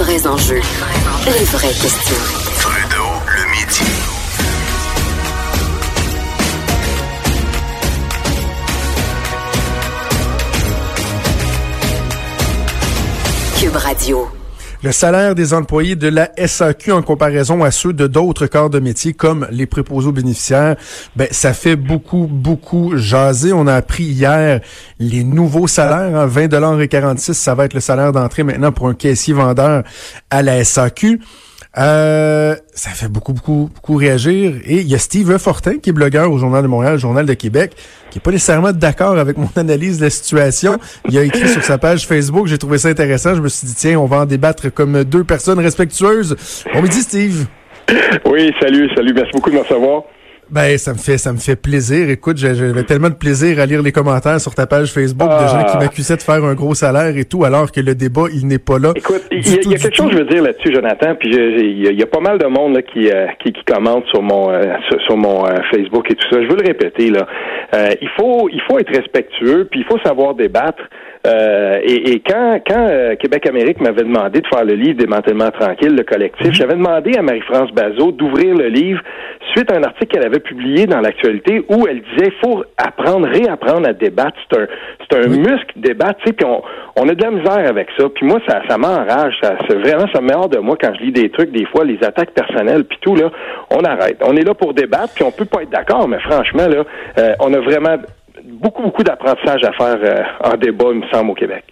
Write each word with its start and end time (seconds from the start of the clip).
vrais 0.00 0.26
enjeux, 0.26 0.62
les 1.26 1.44
vraies 1.44 1.68
questions. 1.68 2.16
Trudeau, 2.58 3.10
le 3.36 3.44
midi. 3.50 3.84
Cube 13.58 13.76
Radio. 13.76 14.39
Le 14.82 14.92
salaire 14.92 15.34
des 15.34 15.52
employés 15.52 15.94
de 15.94 16.08
la 16.08 16.30
SAQ 16.38 16.92
en 16.92 17.02
comparaison 17.02 17.62
à 17.62 17.70
ceux 17.70 17.92
de 17.92 18.06
d'autres 18.06 18.46
corps 18.46 18.70
de 18.70 18.80
métier 18.80 19.12
comme 19.12 19.46
les 19.50 19.66
préposés 19.66 20.08
aux 20.08 20.12
bénéficiaires, 20.12 20.76
ben 21.16 21.28
ça 21.32 21.52
fait 21.52 21.76
beaucoup 21.76 22.26
beaucoup 22.26 22.96
jaser. 22.96 23.52
On 23.52 23.66
a 23.66 23.74
appris 23.74 24.04
hier 24.04 24.62
les 24.98 25.22
nouveaux 25.22 25.66
salaires, 25.66 26.16
hein, 26.16 26.24
20 26.24 26.48
dollars 26.48 26.80
et 26.80 26.88
46, 26.88 27.34
ça 27.34 27.54
va 27.54 27.66
être 27.66 27.74
le 27.74 27.80
salaire 27.80 28.12
d'entrée 28.12 28.42
maintenant 28.42 28.72
pour 28.72 28.88
un 28.88 28.94
caissier 28.94 29.34
vendeur 29.34 29.82
à 30.30 30.42
la 30.42 30.64
SAQ. 30.64 31.20
Euh, 31.78 32.56
ça 32.72 32.90
fait 32.90 33.08
beaucoup, 33.08 33.32
beaucoup, 33.32 33.70
beaucoup 33.74 33.94
réagir. 33.94 34.54
Et 34.64 34.80
il 34.80 34.88
y 34.88 34.94
a 34.94 34.98
Steve 34.98 35.38
Fortin, 35.38 35.78
qui 35.78 35.90
est 35.90 35.92
blogueur 35.92 36.32
au 36.32 36.38
Journal 36.38 36.62
de 36.62 36.68
Montréal, 36.68 36.98
Journal 36.98 37.26
de 37.26 37.34
Québec, 37.34 37.72
qui 38.10 38.18
est 38.18 38.20
pas 38.20 38.32
nécessairement 38.32 38.72
d'accord 38.72 39.18
avec 39.18 39.36
mon 39.36 39.50
analyse 39.56 39.98
de 39.98 40.04
la 40.04 40.10
situation. 40.10 40.78
Il 41.08 41.16
a 41.16 41.22
écrit 41.22 41.48
sur 41.48 41.62
sa 41.62 41.78
page 41.78 42.06
Facebook, 42.06 42.48
j'ai 42.48 42.58
trouvé 42.58 42.78
ça 42.78 42.88
intéressant. 42.88 43.34
Je 43.34 43.40
me 43.40 43.48
suis 43.48 43.66
dit, 43.66 43.74
tiens, 43.74 44.00
on 44.00 44.06
va 44.06 44.18
en 44.18 44.26
débattre 44.26 44.72
comme 44.72 45.04
deux 45.04 45.24
personnes 45.24 45.60
respectueuses. 45.60 46.36
Bon 46.72 46.82
midi, 46.82 47.00
Steve. 47.02 47.46
Oui, 48.24 48.52
salut, 48.60 48.88
salut. 48.94 49.12
Merci 49.14 49.30
beaucoup 49.32 49.50
de 49.50 49.56
me 49.56 49.60
recevoir. 49.60 50.02
Ben, 50.50 50.76
ça 50.78 50.92
me 50.92 50.98
fait, 50.98 51.16
ça 51.16 51.32
me 51.32 51.38
fait 51.38 51.54
plaisir. 51.54 52.10
Écoute, 52.10 52.36
j'avais 52.36 52.82
tellement 52.82 53.08
de 53.08 53.14
plaisir 53.14 53.60
à 53.60 53.66
lire 53.66 53.82
les 53.82 53.92
commentaires 53.92 54.40
sur 54.40 54.52
ta 54.54 54.66
page 54.66 54.92
Facebook 54.92 55.28
de 55.28 55.46
gens 55.46 55.64
qui 55.70 55.78
m'accusaient 55.78 56.16
de 56.16 56.22
faire 56.22 56.44
un 56.44 56.54
gros 56.54 56.74
salaire 56.74 57.16
et 57.16 57.24
tout, 57.24 57.44
alors 57.44 57.70
que 57.70 57.80
le 57.80 57.94
débat, 57.94 58.24
il 58.34 58.48
n'est 58.48 58.58
pas 58.58 58.78
là. 58.78 58.92
Écoute, 58.96 59.22
il 59.30 59.46
y, 59.46 59.74
a 59.74 59.78
quelque 59.78 59.94
chose 59.94 60.10
que 60.10 60.12
je 60.12 60.18
veux 60.18 60.28
dire 60.28 60.42
là-dessus, 60.42 60.74
Jonathan, 60.74 61.14
puis 61.14 61.30
il 61.30 61.98
y, 61.98 62.02
a 62.02 62.06
pas 62.06 62.20
mal 62.20 62.38
de 62.38 62.46
monde 62.46 62.74
là, 62.74 62.82
qui, 62.82 63.10
euh, 63.10 63.26
qui, 63.42 63.52
qui 63.52 63.64
commente 63.64 64.06
sur 64.06 64.22
mon 64.22 64.50
euh, 64.50 64.74
sur, 65.06 65.16
mon 65.16 65.46
euh, 65.46 65.54
Facebook 65.70 66.10
et 66.10 66.16
tout 66.16 66.26
ça. 66.30 66.42
Je 66.42 66.48
veux 66.48 66.56
le 66.56 66.66
répéter 66.66 67.10
là. 67.10 67.26
il 68.00 68.08
faut 68.18 68.48
il 68.52 68.60
faut 68.68 68.78
être 68.78 68.94
respectueux, 68.94 69.68
puis 69.70 69.80
il 69.80 69.86
faut 69.86 69.98
savoir 70.04 70.34
débattre. 70.34 70.82
Et, 71.24 72.12
et, 72.12 72.20
quand, 72.20 72.60
quand 72.66 73.16
Québec 73.18 73.46
Amérique 73.46 73.80
m'avait 73.80 74.04
demandé 74.04 74.40
de 74.40 74.46
faire 74.46 74.64
le 74.64 74.74
livre 74.74 74.98
Démantèlement 74.98 75.50
tranquille, 75.50 75.94
le 75.94 76.02
collectif, 76.02 76.48
mm-hmm. 76.48 76.54
j'avais 76.54 76.74
demandé 76.74 77.16
à 77.16 77.22
Marie-France 77.22 77.70
Bazot 77.72 78.12
d'ouvrir 78.12 78.54
le 78.54 78.68
livre 78.68 79.00
suite 79.52 79.70
à 79.72 79.76
un 79.76 79.82
article 79.82 80.06
qu'elle 80.06 80.26
avait 80.26 80.40
publié 80.40 80.86
dans 80.86 81.00
l'actualité 81.00 81.64
où 81.68 81.86
elle 81.88 82.02
disait 82.02 82.32
faut 82.42 82.64
apprendre, 82.76 83.28
réapprendre 83.28 83.88
à 83.88 83.92
débattre. 83.92 84.36
C'est 84.50 84.58
un, 84.58 84.66
c'est 85.10 85.24
un 85.24 85.28
muscle 85.28 85.72
débattre, 85.76 86.20
tu 86.20 86.28
sais, 86.28 86.32
puis 86.32 86.46
on, 86.46 86.62
on 86.96 87.08
a 87.08 87.14
de 87.14 87.22
la 87.22 87.30
misère 87.30 87.68
avec 87.68 87.88
ça. 87.98 88.08
Puis 88.14 88.26
moi, 88.26 88.40
ça, 88.48 88.62
ça 88.68 88.78
m'enrage. 88.78 89.34
Ça, 89.42 89.56
vraiment, 89.68 90.06
ça 90.12 90.20
me 90.20 90.32
hors 90.34 90.48
de 90.48 90.58
moi 90.58 90.76
quand 90.80 90.92
je 90.98 91.04
lis 91.04 91.12
des 91.12 91.30
trucs, 91.30 91.50
des 91.50 91.66
fois, 91.66 91.84
les 91.84 91.98
attaques 92.02 92.32
personnelles, 92.32 92.84
puis 92.84 92.98
tout, 93.00 93.16
là, 93.16 93.30
on 93.70 93.80
arrête. 93.80 94.18
On 94.22 94.36
est 94.36 94.44
là 94.44 94.54
pour 94.54 94.74
débattre, 94.74 95.14
puis 95.14 95.24
on 95.24 95.30
peut 95.30 95.44
pas 95.44 95.62
être 95.62 95.70
d'accord, 95.70 96.08
mais 96.08 96.20
franchement, 96.20 96.66
là, 96.68 96.84
euh, 97.18 97.34
on 97.40 97.52
a 97.54 97.60
vraiment 97.60 97.96
beaucoup, 98.60 98.82
beaucoup 98.82 99.02
d'apprentissage 99.02 99.64
à 99.64 99.72
faire 99.72 99.98
euh, 100.02 100.22
en 100.52 100.56
débat, 100.56 100.86
il 100.92 101.00
me 101.00 101.08
semble, 101.08 101.30
au 101.30 101.34
Québec. 101.34 101.64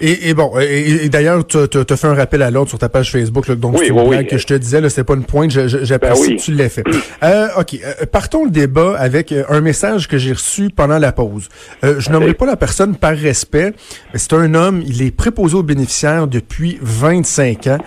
Et, 0.00 0.28
et, 0.28 0.34
bon, 0.34 0.52
et, 0.58 1.08
d'ailleurs, 1.08 1.46
tu 1.46 1.58
as 1.58 1.96
fait 1.96 2.06
un 2.06 2.14
rappel 2.14 2.42
à 2.42 2.50
l'ordre 2.50 2.68
sur 2.68 2.78
ta 2.78 2.88
page 2.88 3.10
Facebook, 3.10 3.48
là, 3.48 3.56
donc 3.56 3.76
oui, 3.78 3.86
c'est 3.86 3.92
oui, 3.92 4.26
que 4.26 4.38
je 4.38 4.46
te 4.46 4.54
disais, 4.54 4.80
là, 4.80 4.88
c'est 4.90 5.04
pas 5.04 5.14
une 5.14 5.24
pointe, 5.24 5.50
j'apprécie 5.50 6.28
ben 6.28 6.36
que 6.36 6.42
tu 6.42 6.54
l'as 6.54 6.68
fait. 6.68 6.84
Euh, 7.22 7.48
ok, 7.58 7.74
euh, 7.74 8.06
partons 8.06 8.44
le 8.44 8.50
débat 8.50 8.96
avec 8.98 9.32
euh, 9.32 9.44
un 9.48 9.60
message 9.60 10.06
que 10.06 10.16
j'ai 10.18 10.32
reçu 10.32 10.70
pendant 10.70 10.98
la 10.98 11.12
pause. 11.12 11.48
Euh, 11.84 11.96
je 11.98 12.10
nommerai 12.10 12.34
pas 12.34 12.46
la 12.46 12.56
personne 12.56 12.96
par 12.96 13.16
respect, 13.16 13.72
mais 14.12 14.18
c'est 14.18 14.34
un 14.34 14.54
homme, 14.54 14.82
il 14.86 15.02
est 15.02 15.10
préposé 15.10 15.56
aux 15.56 15.62
bénéficiaires 15.62 16.28
depuis 16.28 16.78
25 16.80 17.66
ans. 17.66 17.78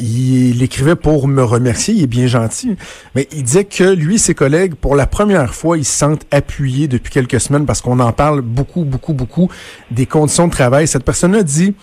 il, 0.00 0.56
il, 0.56 0.62
écrivait 0.62 0.96
pour 0.96 1.28
me 1.28 1.42
remercier, 1.42 1.94
il 1.94 2.02
est 2.04 2.06
bien 2.06 2.26
gentil, 2.26 2.76
mais 3.14 3.28
il 3.32 3.42
disait 3.42 3.64
que 3.64 3.84
lui, 3.84 4.18
ses 4.18 4.34
collègues, 4.34 4.74
pour 4.74 4.96
la 4.96 5.06
première 5.06 5.54
fois, 5.54 5.76
ils 5.76 5.84
se 5.84 5.98
sentent 5.98 6.26
appuyés 6.30 6.88
depuis 6.88 7.12
quelques 7.12 7.40
semaines 7.40 7.66
parce 7.66 7.80
qu'on 7.82 8.00
en 8.00 8.12
parle 8.12 8.40
beaucoup, 8.40 8.84
beaucoup, 8.84 9.12
beaucoup 9.12 9.50
des 9.90 10.06
conditions 10.06 10.46
de 10.46 10.52
travail. 10.52 10.86
Cette 10.86 11.04
personne 11.04 11.41
dit, 11.42 11.74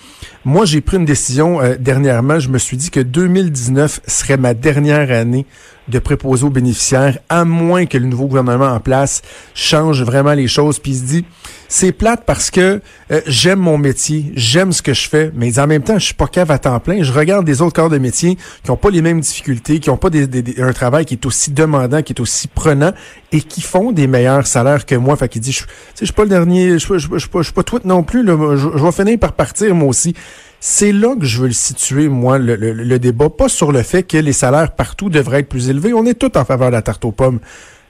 moi 0.45 0.65
j'ai 0.65 0.81
pris 0.81 0.97
une 0.97 1.05
décision 1.05 1.61
euh, 1.61 1.75
dernièrement, 1.79 2.39
je 2.39 2.49
me 2.49 2.57
suis 2.57 2.77
dit 2.77 2.89
que 2.89 2.99
2019 2.99 4.01
serait 4.07 4.37
ma 4.37 4.53
dernière 4.53 5.11
année 5.11 5.45
de 5.89 5.99
préposer 5.99 6.45
aux 6.45 6.49
bénéficiaires, 6.49 7.17
à 7.29 7.45
moins 7.45 7.85
que 7.85 7.97
le 7.97 8.05
nouveau 8.05 8.27
gouvernement 8.27 8.67
en 8.67 8.79
place 8.79 9.21
change 9.55 10.03
vraiment 10.03 10.33
les 10.33 10.47
choses. 10.47 10.79
Puis 10.79 10.91
il 10.91 10.97
se 10.97 11.03
dit, 11.03 11.25
c'est 11.67 11.91
plate 11.91 12.23
parce 12.25 12.51
que 12.51 12.81
euh, 13.11 13.21
j'aime 13.25 13.59
mon 13.59 13.77
métier, 13.77 14.31
j'aime 14.35 14.71
ce 14.71 14.81
que 14.81 14.93
je 14.93 15.09
fais, 15.09 15.31
mais 15.35 15.59
en 15.59 15.67
même 15.67 15.83
temps, 15.83 15.97
je 15.97 16.05
suis 16.05 16.13
pas 16.13 16.27
cave 16.27 16.51
à 16.51 16.59
temps 16.59 16.79
plein. 16.79 17.03
Je 17.03 17.11
regarde 17.11 17.45
des 17.45 17.61
autres 17.61 17.73
corps 17.73 17.89
de 17.89 17.97
métier 17.97 18.37
qui 18.63 18.71
ont 18.71 18.77
pas 18.77 18.89
les 18.89 19.01
mêmes 19.01 19.19
difficultés, 19.19 19.79
qui 19.79 19.89
ont 19.89 19.97
pas 19.97 20.09
des, 20.09 20.61
un 20.61 20.73
travail 20.73 21.05
qui 21.05 21.15
est 21.15 21.25
aussi 21.25 21.51
demandant, 21.51 22.01
qui 22.01 22.13
est 22.13 22.21
aussi 22.21 22.47
prenant 22.47 22.93
et 23.31 23.41
qui 23.41 23.61
font 23.61 23.91
des 23.91 24.07
meilleurs 24.07 24.47
salaires 24.47 24.85
que 24.85 24.95
moi. 24.95 25.15
Fait 25.15 25.29
qu'il 25.29 25.41
dit, 25.41 25.51
je, 25.51 25.63
suis 26.03 26.13
pas 26.13 26.23
le 26.23 26.29
dernier, 26.29 26.77
je, 26.79 26.97
suis 26.97 27.53
pas 27.53 27.63
tweet 27.63 27.85
non 27.85 28.03
plus. 28.03 28.25
Je 28.25 28.83
vais 28.83 28.91
finir 28.91 29.19
par 29.19 29.33
partir 29.33 29.73
moi 29.73 29.89
aussi. 29.89 30.15
C'est 30.61 30.91
là 30.91 31.15
que 31.17 31.25
je 31.25 31.41
veux 31.41 31.47
le 31.47 31.53
situer, 31.53 32.09
moi, 32.09 32.37
le, 32.37 32.55
le, 32.55 32.99
débat, 32.99 33.29
pas 33.29 33.47
sur 33.47 33.71
le 33.71 33.81
fait 33.81 34.03
que 34.03 34.17
les 34.17 34.33
salaires 34.33 34.73
partout 34.73 35.09
devraient 35.09 35.39
être 35.39 35.49
plus 35.49 35.69
élevés. 35.69 35.93
On 35.93 36.05
est 36.05 36.15
tous 36.15 36.37
en 36.37 36.43
faveur 36.43 36.67
de 36.67 36.73
la 36.73 36.81
tarte 36.81 37.05
aux 37.05 37.13
pommes. 37.13 37.39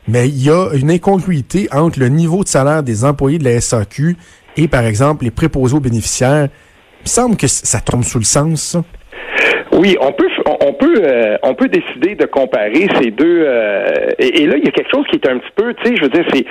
Mais 0.07 0.28
il 0.28 0.44
y 0.44 0.52
a 0.52 0.69
une 0.74 0.91
incongruité 0.91 1.68
entre 1.72 2.00
le 2.00 2.09
niveau 2.09 2.44
de 2.44 2.47
salaire 2.47 2.84
des 2.84 3.06
employés 3.06 3.40
de 3.40 3.44
la 3.44 3.59
SAQ 3.59 4.18
et, 4.56 4.68
par 4.68 4.84
exemple, 4.85 5.24
les 5.24 5.31
préposés 5.31 5.75
aux 5.75 5.80
bénéficiaires. 5.80 6.50
Il 7.00 7.03
me 7.03 7.09
semble 7.09 7.38
que 7.38 7.47
ça 7.47 7.80
tombe 7.80 8.03
sous 8.03 8.19
le 8.19 8.25
sens, 8.25 8.62
ça. 8.62 8.84
Oui, 9.72 9.97
on 10.01 10.12
peut 10.12 10.30
on 10.46 10.59
euh, 10.88 11.38
on 11.44 11.54
peut 11.56 11.68
décider 11.68 12.16
de 12.16 12.26
comparer 12.26 12.88
ces 13.02 13.12
deux 13.12 13.44
euh, 13.46 14.12
et, 14.18 14.46
là 14.46 14.56
il 14.58 14.64
y 14.64 14.68
a 14.68 14.72
quelque 14.72 14.92
chose 14.92 15.06
qui 15.08 15.18
est 15.18 15.30
un 15.30 15.38
petit 15.38 15.52
peu 15.56 15.74
tu 15.74 15.86
sais 15.86 15.96
je 15.96 16.04
veux 16.04 16.10
dire 16.10 16.26
c'est 16.34 16.46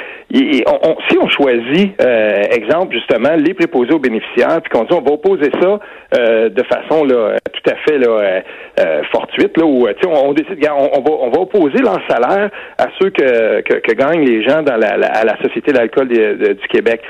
si 1.09 1.19
on 1.19 1.29
choisit 1.29 2.01
euh, 2.03 2.43
exemple 2.51 2.95
justement 2.95 3.35
les 3.37 3.55
préposés 3.55 3.93
aux 3.93 3.99
bénéficiaires 3.99 4.61
puis 4.63 4.71
qu'on 4.71 4.85
dit 4.85 4.93
on 4.93 5.01
va 5.01 5.13
opposer 5.13 5.51
ça 5.61 5.79
de 6.49 6.63
façon 6.65 7.07
tout 7.07 7.71
à 7.71 7.77
fait 7.87 7.99
fortuite 9.13 9.57
là 9.57 9.65
où 9.65 9.89
tu 9.89 9.95
sais 10.03 10.09
on, 10.09 10.33
décide 10.33 10.59
on, 10.71 11.01
va 11.01 11.11
on 11.11 11.43
opposer 11.43 11.79
leur 11.79 12.01
salaire 12.09 12.51
à 12.77 12.87
ceux 13.01 13.11
que 13.11 13.95
gagnent 13.95 14.25
les 14.25 14.43
gens 14.43 14.63
dans 14.63 14.77
la, 14.77 14.95
à 15.07 15.25
la 15.25 15.37
société 15.43 15.73
d'alcool 15.73 16.09
du 16.09 16.69
Québec 16.69 17.01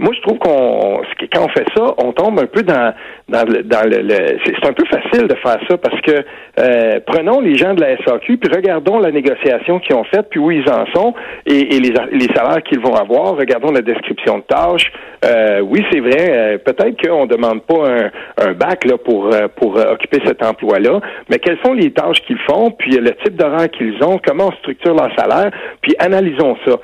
moi, 0.00 0.14
je 0.14 0.20
trouve 0.22 0.38
qu'on 0.38 1.02
quand 1.30 1.44
on 1.44 1.48
fait 1.48 1.66
ça, 1.76 1.94
on 1.98 2.12
tombe 2.12 2.40
un 2.40 2.46
peu 2.46 2.62
dans 2.62 2.94
dans 3.28 3.44
le, 3.46 3.62
dans 3.62 3.86
le, 3.86 4.08
c'est 4.44 4.66
un 4.66 4.72
peu 4.72 4.84
facile 4.86 5.28
de 5.28 5.34
faire 5.34 5.58
ça 5.68 5.76
parce 5.76 6.00
que 6.00 6.24
euh, 6.58 7.00
prenons 7.06 7.40
les 7.40 7.56
gens 7.56 7.74
de 7.74 7.82
la 7.82 7.98
SAQ 7.98 8.38
puis 8.38 8.50
regardons 8.52 8.98
la 8.98 9.12
négociation 9.12 9.78
qu'ils 9.78 9.94
ont 9.94 10.04
faite 10.04 10.28
puis 10.30 10.40
où 10.40 10.50
ils 10.50 10.68
en 10.70 10.86
sont 10.94 11.14
et, 11.44 11.78
les, 11.78 12.28
salaires 12.34 12.62
qu'ils 12.62 12.80
vont 12.80 12.94
avoir. 12.94 13.36
Regardons 13.36 13.72
la 13.72 13.82
description 13.82 14.38
de 14.38 14.42
tâches. 14.44 14.90
Euh, 15.24 15.60
oui, 15.60 15.84
c'est 15.92 16.00
vrai. 16.00 16.30
Euh, 16.30 16.58
peut-être 16.58 16.96
qu'on 17.06 17.26
demande 17.26 17.62
pas 17.62 17.86
un, 17.86 18.10
un 18.48 18.52
bac 18.54 18.86
là 18.86 18.96
pour 18.96 19.26
euh, 19.26 19.48
pour 19.54 19.76
occuper 19.76 20.20
cet 20.24 20.42
emploi-là, 20.42 21.00
mais 21.28 21.38
quelles 21.38 21.58
sont 21.62 21.74
les 21.74 21.90
tâches 21.90 22.22
qu'ils 22.26 22.40
font 22.48 22.70
puis 22.70 22.92
le 22.92 23.14
type 23.22 23.36
d'horaire 23.36 23.70
qu'ils 23.70 24.02
ont, 24.02 24.18
comment 24.24 24.46
on 24.46 24.52
structure 24.52 24.94
leur 24.94 25.10
salaire, 25.14 25.50
puis 25.82 25.94
analysons 25.98 26.56
ça 26.64 26.76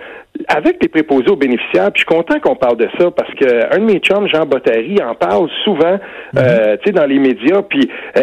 avec 0.49 0.83
les 0.83 0.89
préposés 0.89 1.29
aux 1.31 1.37
bénéficiaires, 1.37 1.91
puis 1.93 2.03
je 2.03 2.07
suis 2.07 2.17
content 2.17 2.39
qu'on 2.41 2.57
parle 2.57 2.77
de 2.77 2.89
ça 2.99 3.11
parce 3.11 3.33
que 3.35 3.75
un 3.75 3.79
de 3.79 3.85
mes 3.85 3.99
chums, 3.99 4.29
Jean 4.29 4.47
Bottary, 4.47 4.97
en 5.03 5.15
parle 5.15 5.49
souvent, 5.65 5.95
mhm. 5.95 6.01
euh, 6.39 6.77
tu 6.79 6.87
sais, 6.87 6.93
dans 6.93 7.07
les 7.07 7.19
médias. 7.19 7.63
Puis 7.63 7.89
euh, 8.17 8.21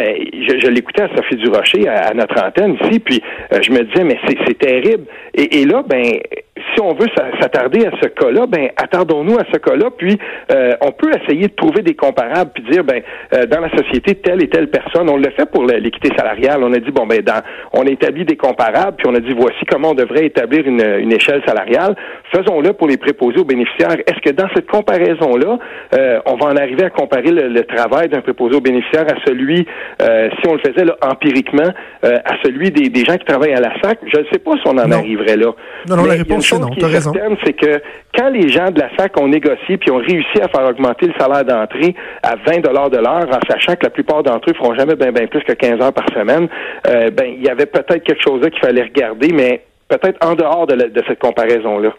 je, 0.48 0.60
je 0.60 0.68
l'écoutais 0.68 1.04
à 1.04 1.10
Sophie 1.16 1.36
Durocher 1.36 1.88
à, 1.88 2.08
à 2.08 2.14
notre 2.14 2.42
antenne 2.44 2.78
ici, 2.82 3.00
puis 3.00 3.22
euh, 3.52 3.60
je 3.62 3.72
me 3.72 3.84
disais 3.84 4.04
mais 4.04 4.20
c'est 4.48 4.58
terrible. 4.58 5.06
Et, 5.34 5.62
et, 5.62 5.66
là, 5.66 5.84
ben 5.88 6.20
si 6.56 6.82
on 6.82 6.94
veut 6.94 7.08
s'attarder 7.42 7.86
à 7.86 7.92
ce 8.02 8.08
cas-là, 8.10 8.46
ben 8.48 8.70
attardons-nous 8.78 9.38
à 9.38 9.44
ce 9.52 9.58
cas-là, 9.58 9.90
puis 9.98 10.20
euh, 10.52 10.74
on 10.82 10.92
peut 10.92 11.10
essayer 11.10 11.48
de 11.48 11.54
trouver 11.54 11.82
des 11.82 11.96
comparables, 11.96 12.52
puis 12.54 12.64
dire 12.70 12.84
ben 12.84 13.02
euh, 13.34 13.46
dans 13.48 13.60
la 13.60 13.70
société 13.76 14.16
telle 14.16 14.44
et 14.44 14.50
telle 14.50 14.70
personne, 14.70 15.10
on 15.10 15.18
le 15.18 15.32
fait 15.32 15.50
pour 15.50 15.66
l'équité 15.66 16.10
salariale, 16.16 16.64
on 16.64 16.72
a 16.74 16.78
dit 16.78 16.92
bon 16.92 17.08
ben 17.08 17.22
dans, 17.22 17.42
on 17.74 17.88
a 17.88 17.90
établi 17.90 18.24
des 18.26 18.38
comparables, 18.38 18.98
puis 18.98 19.08
on 19.08 19.16
a 19.16 19.20
dit 19.20 19.34
voici 19.36 19.66
comment 19.68 19.92
on 19.92 19.94
devrait 19.96 20.26
établir 20.26 20.68
une, 20.68 20.84
une 21.00 21.12
échelle 21.12 21.42
salariale, 21.46 21.96
faisons-le 22.32 22.74
pour 22.74 22.88
les 22.88 22.98
préposés 22.98 23.40
aux 23.40 23.46
bénéficiaires. 23.46 23.98
Est-ce 24.06 24.20
que 24.22 24.36
dans 24.36 24.48
cette 24.54 24.68
comparaison-là, 24.68 25.58
euh, 25.96 26.20
on 26.28 26.36
va 26.36 26.52
en 26.52 26.56
arriver 26.56 26.84
à 26.84 26.92
comparer 26.92 27.32
le, 27.32 27.64
travail 27.64 28.10
d'un 28.10 28.22
préposé 28.22 28.56
aux 28.56 28.62
bénéficiaires 28.62 29.08
à 29.08 29.16
celui, 29.26 29.66
si 30.00 30.48
on 30.48 30.54
le 30.54 30.60
faisait 30.60 30.86
là, 30.86 30.98
empiriquement, 31.02 31.72
à 32.04 32.34
celui 32.44 32.72
des, 32.72 32.90
des, 32.90 33.06
gens 33.06 33.16
qui 33.16 33.26
travaillent 33.26 33.54
à 33.54 33.62
la 33.62 33.72
SAC? 33.82 34.00
Je 34.06 34.20
ne 34.20 34.26
sais 34.32 34.40
pas 34.40 34.52
si 34.52 34.62
on 34.66 34.72
en 34.72 34.92
arriverait 34.92 35.38
là. 35.38 35.54
Non, 35.88 35.96
non, 35.96 36.06
la 36.06 36.16
réponse 36.16 36.43
chose 36.44 36.66
qui 36.72 36.80
est 36.80 37.02
certaine, 37.02 37.38
c'est 37.44 37.54
que 37.54 37.82
quand 38.18 38.30
les 38.30 38.50
gens 38.50 38.70
de 38.72 38.80
la 38.80 38.90
SAC 38.98 39.20
ont 39.20 39.28
négocié 39.28 39.78
puis 39.78 39.92
ont 39.92 39.98
réussi 39.98 40.42
à 40.42 40.48
faire 40.48 40.68
augmenter 40.68 41.08
le 41.08 41.14
salaire 41.20 41.46
d'entrée 41.46 41.96
à 42.22 42.36
20 42.36 42.60
dollars 42.60 42.90
de 42.90 42.98
l'heure, 42.98 43.28
en 43.30 43.40
sachant 43.50 43.76
que 43.76 43.84
la 43.84 43.90
plupart 43.90 44.24
d'entre 44.24 44.50
eux 44.50 44.54
feront 44.54 44.76
jamais 44.76 44.96
bien 44.96 45.12
ben 45.12 45.28
plus 45.28 45.42
que 45.44 45.54
15 45.54 45.82
heures 45.82 45.94
par 45.94 46.08
semaine, 46.14 46.48
euh, 46.88 47.10
ben 47.10 47.34
il 47.36 47.44
y 47.44 47.50
avait 47.50 47.66
peut-être 47.66 48.04
quelque 48.04 48.22
chose 48.24 48.42
là 48.42 48.50
qu'il 48.50 48.62
fallait 48.62 48.84
regarder, 48.84 49.32
mais 49.34 49.64
peut-être 49.88 50.26
en 50.26 50.36
dehors 50.36 50.68
de, 50.68 50.76
de 50.76 51.04
cette 51.08 51.20
comparaison 51.20 51.80
là. 51.80 51.94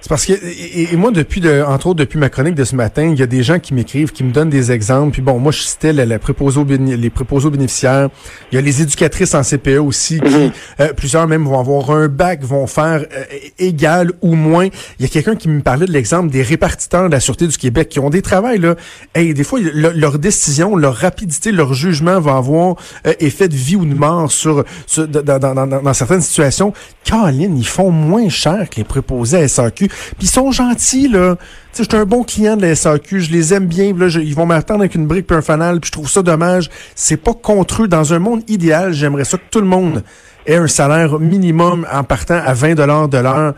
C'est 0.00 0.08
parce 0.08 0.24
que 0.24 0.32
et, 0.32 0.96
moi 0.96 1.10
depuis 1.10 1.40
de, 1.40 1.62
entre 1.62 1.88
autres 1.88 1.98
depuis 1.98 2.18
ma 2.18 2.30
chronique 2.30 2.54
de 2.54 2.64
ce 2.64 2.74
matin, 2.74 3.10
il 3.12 3.18
y 3.18 3.22
a 3.22 3.26
des 3.26 3.42
gens 3.42 3.58
qui 3.58 3.74
m'écrivent, 3.74 4.12
qui 4.12 4.24
me 4.24 4.32
donnent 4.32 4.48
des 4.48 4.72
exemples. 4.72 5.12
Puis 5.12 5.22
bon, 5.22 5.38
moi 5.38 5.52
je 5.52 5.60
citais 5.60 5.92
la, 5.92 6.06
les 6.06 6.18
préposés 6.18 7.50
bénéficiaires. 7.50 8.08
Il 8.50 8.54
y 8.54 8.58
a 8.58 8.60
les 8.62 8.82
éducatrices 8.82 9.34
en 9.34 9.42
CPE 9.42 9.78
aussi, 9.78 10.20
qui 10.20 10.28
mhm. 10.28 10.52
euh, 10.80 10.92
plusieurs 10.94 11.26
même 11.26 11.44
vont 11.44 11.58
avoir 11.58 11.90
un 11.90 12.08
bac, 12.08 12.42
vont 12.42 12.66
faire 12.66 13.04
euh, 13.12 13.24
égal 13.58 14.12
ou 14.22 14.34
moins. 14.34 14.68
Il 14.98 15.02
y 15.02 15.04
a 15.04 15.08
quelqu'un 15.08 15.36
qui 15.36 15.48
me 15.48 15.60
parlait 15.60 15.86
de 15.86 15.92
l'exemple 15.92 16.30
des 16.30 16.42
répartiteurs 16.42 17.08
de 17.08 17.12
la 17.12 17.20
sûreté 17.20 17.46
du 17.46 17.56
Québec 17.56 17.90
qui 17.90 18.00
ont 18.00 18.10
des 18.10 18.22
travails 18.22 18.58
là. 18.58 18.76
Et 19.14 19.34
des 19.34 19.44
fois 19.44 19.60
leur 19.60 20.18
décision, 20.18 20.76
leur 20.76 20.96
rapidité, 20.96 21.52
leur 21.52 21.74
jugement 21.74 22.20
va 22.20 22.36
avoir 22.36 22.76
euh, 23.06 23.12
effet 23.20 23.48
de 23.48 23.54
vie 23.54 23.76
ou 23.76 23.84
de 23.84 23.94
mort 23.94 24.32
sur, 24.32 24.64
dans, 24.96 25.38
dans, 25.38 25.66
dans, 25.66 25.94
certaines 25.94 26.22
situations. 26.22 26.72
Caroline, 27.04 27.56
ils 27.58 27.66
font 27.66 27.90
moins 27.90 28.28
cher 28.28 28.68
que 28.70 28.76
les 28.76 28.84
préposés 28.84 29.38
à 29.38 29.48
SAQ. 29.48 29.89
Puis 30.18 30.26
ils 30.26 30.30
sont 30.30 30.50
gentils, 30.52 31.08
là. 31.08 31.36
Tu 31.72 31.78
sais, 31.78 31.84
je 31.84 31.88
suis 31.88 31.98
un 32.00 32.04
bon 32.04 32.24
client 32.24 32.56
de 32.56 32.62
la 32.62 32.74
SAQ, 32.74 33.20
je 33.20 33.30
les 33.30 33.54
aime 33.54 33.66
bien. 33.66 33.94
Là, 33.96 34.08
ils 34.08 34.34
vont 34.34 34.46
m'attendre 34.46 34.80
avec 34.80 34.94
une 34.94 35.06
brique 35.06 35.26
puis 35.26 35.36
un 35.36 35.42
fanal, 35.42 35.80
puis 35.80 35.88
je 35.88 35.92
trouve 35.92 36.10
ça 36.10 36.22
dommage. 36.22 36.68
C'est 36.94 37.16
pas 37.16 37.34
contre 37.34 37.82
eux. 37.82 37.88
Dans 37.88 38.12
un 38.12 38.18
monde 38.18 38.42
idéal, 38.48 38.92
j'aimerais 38.92 39.24
ça 39.24 39.38
que 39.38 39.44
tout 39.50 39.60
le 39.60 39.66
monde 39.66 40.02
ait 40.46 40.56
un 40.56 40.66
salaire 40.66 41.18
minimum 41.20 41.86
en 41.92 42.02
partant 42.02 42.40
à 42.44 42.54
20 42.54 42.74
dollars 42.74 43.08
de 43.08 43.18
l'heure. 43.18 43.54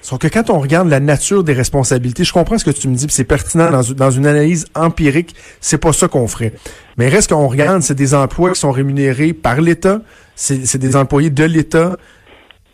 Sauf 0.00 0.18
que 0.18 0.28
quand 0.28 0.48
on 0.50 0.58
regarde 0.60 0.88
la 0.88 1.00
nature 1.00 1.42
des 1.42 1.52
responsabilités, 1.52 2.24
je 2.24 2.32
comprends 2.32 2.56
ce 2.56 2.64
que 2.64 2.70
tu 2.70 2.88
me 2.88 2.94
dis, 2.94 3.06
c'est 3.10 3.24
pertinent 3.24 3.70
dans, 3.70 3.82
dans, 3.82 4.10
une 4.10 4.26
analyse 4.26 4.66
empirique, 4.74 5.34
c'est 5.60 5.78
pas 5.78 5.92
ça 5.92 6.06
qu'on 6.06 6.28
ferait. 6.28 6.52
Mais 6.96 7.08
reste 7.08 7.30
qu'on 7.30 7.48
regarde, 7.48 7.82
c'est 7.82 7.94
des 7.94 8.14
emplois 8.14 8.52
qui 8.52 8.60
sont 8.60 8.70
rémunérés 8.70 9.32
par 9.32 9.60
l'État, 9.60 10.00
c'est 10.36 10.78
des 10.78 10.94
employés 10.94 11.30
de 11.30 11.44
l'État, 11.44 11.96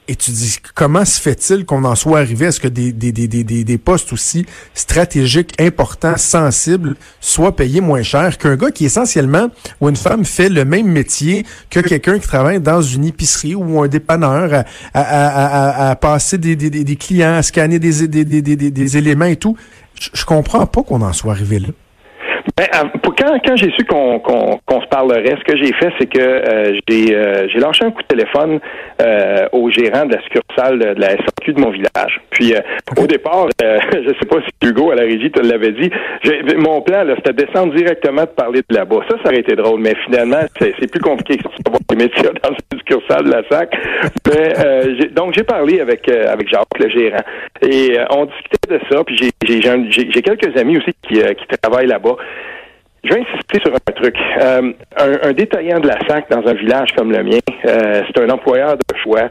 et 0.06 0.16
tu 0.16 0.30
dis, 0.32 0.58
comment 0.74 1.04
se 1.04 1.20
fait-il 1.20 1.64
qu'on 1.64 1.84
en 1.84 1.94
soit 1.94 2.18
arrivé 2.18 2.46
à 2.46 2.52
ce 2.52 2.60
que 2.60 2.68
des, 2.68 2.92
des, 2.92 3.10
des, 3.10 3.26
des, 3.26 3.64
des 3.64 3.78
postes 3.78 4.12
aussi 4.12 4.44
stratégiques, 4.74 5.54
importants, 5.58 6.16
sensibles, 6.16 6.96
soient 7.20 7.56
payés 7.56 7.80
moins 7.80 8.02
cher 8.02 8.36
qu'un 8.36 8.56
gars 8.56 8.70
qui 8.70 8.84
essentiellement, 8.84 9.48
ou 9.80 9.88
une 9.88 9.96
femme 9.96 10.24
fait 10.24 10.50
le 10.50 10.64
même 10.64 10.88
métier 10.88 11.46
que 11.70 11.80
quelqu'un 11.80 12.18
qui 12.18 12.28
travaille 12.28 12.60
dans 12.60 12.82
une 12.82 13.06
épicerie 13.06 13.54
ou 13.54 13.80
un 13.80 13.88
dépanneur 13.88 14.52
à, 14.52 14.64
à, 14.92 15.84
à, 15.84 15.90
à 15.90 15.96
passer 15.96 16.36
des, 16.36 16.54
des, 16.54 16.70
des, 16.70 16.96
clients, 16.96 17.36
à 17.36 17.42
scanner 17.42 17.78
des, 17.78 18.06
des, 18.06 18.24
des, 18.24 18.42
des, 18.42 18.70
des 18.70 18.96
éléments 18.96 19.24
et 19.24 19.36
tout. 19.36 19.56
Je, 19.98 20.10
je 20.12 20.24
comprends 20.24 20.66
pas 20.66 20.82
qu'on 20.82 21.00
en 21.00 21.12
soit 21.12 21.32
arrivé 21.32 21.60
là. 21.60 21.68
Ben, 22.56 22.66
quand, 23.16 23.38
quand 23.44 23.56
j'ai 23.56 23.70
su 23.70 23.84
qu'on 23.84 24.80
se 24.80 24.86
parlerait, 24.88 25.36
ce 25.38 25.44
que 25.44 25.56
j'ai 25.56 25.72
fait, 25.72 25.92
c'est 25.98 26.06
que 26.06 26.20
euh, 26.20 26.78
j'ai 26.86 27.14
euh, 27.14 27.48
j'ai 27.48 27.58
lâché 27.58 27.84
un 27.84 27.90
coup 27.90 28.02
de 28.02 28.06
téléphone 28.06 28.60
euh, 29.00 29.48
au 29.52 29.70
gérant 29.70 30.04
de 30.04 30.14
la 30.14 30.22
succursale 30.22 30.78
de 30.78 31.00
la 31.00 31.10
SAQ 31.10 31.54
de 31.54 31.60
mon 31.60 31.70
village. 31.70 32.20
Puis 32.30 32.54
au 33.00 33.06
départ, 33.06 33.48
je 33.60 34.08
sais 34.08 34.26
pas 34.28 34.36
si 34.42 34.68
Hugo 34.68 34.90
à 34.90 34.96
la 34.96 35.02
régie 35.02 35.30
te 35.30 35.40
l'avait 35.40 35.72
dit, 35.72 35.90
mon 36.56 36.82
plan 36.82 37.04
c'était 37.16 37.32
de 37.32 37.46
descendre 37.46 37.74
directement 37.74 38.22
de 38.22 38.28
parler 38.28 38.60
de 38.68 38.76
là-bas. 38.76 39.00
Ça, 39.08 39.16
ça 39.22 39.30
aurait 39.30 39.40
été 39.40 39.56
drôle, 39.56 39.80
mais 39.80 39.94
finalement, 40.04 40.42
c'est 40.60 40.90
plus 40.90 41.00
compliqué 41.00 41.38
que 41.38 41.44
ça 41.44 41.94
métiers 41.94 42.28
dans 42.42 42.50
succursale 42.86 43.24
de 43.24 43.30
la 43.30 43.42
SAC. 43.48 43.74
Mais, 44.28 45.08
donc 45.08 45.34
j'ai 45.34 45.44
parlé 45.44 45.80
avec 45.80 46.08
avec 46.08 46.48
Jacques, 46.48 46.78
le 46.78 46.88
gérant, 46.88 47.24
et 47.62 47.98
on 48.10 48.26
discutait 48.26 48.78
de 48.78 48.80
ça. 48.90 49.04
Puis 49.04 49.16
j'ai 49.16 49.30
j'ai 49.90 50.22
quelques 50.22 50.56
amis 50.56 50.78
aussi 50.78 50.92
qui, 51.02 51.14
qui 51.14 51.58
travaillent 51.60 51.86
là-bas. 51.86 52.16
Je 53.04 53.12
vais 53.12 53.20
insister 53.20 53.60
sur 53.60 53.74
un 53.74 53.92
truc. 53.92 54.16
Euh, 54.40 54.72
un, 54.96 55.32
détaillant 55.32 55.78
de 55.78 55.88
la 55.88 55.98
SAC 56.08 56.30
dans 56.30 56.46
un 56.48 56.54
village 56.54 56.88
comme 56.96 57.12
le 57.12 57.22
mien, 57.22 57.38
euh, 57.66 58.02
c'est 58.06 58.22
un 58.22 58.30
employeur 58.30 58.76
de 58.76 58.96
choix. 59.02 59.28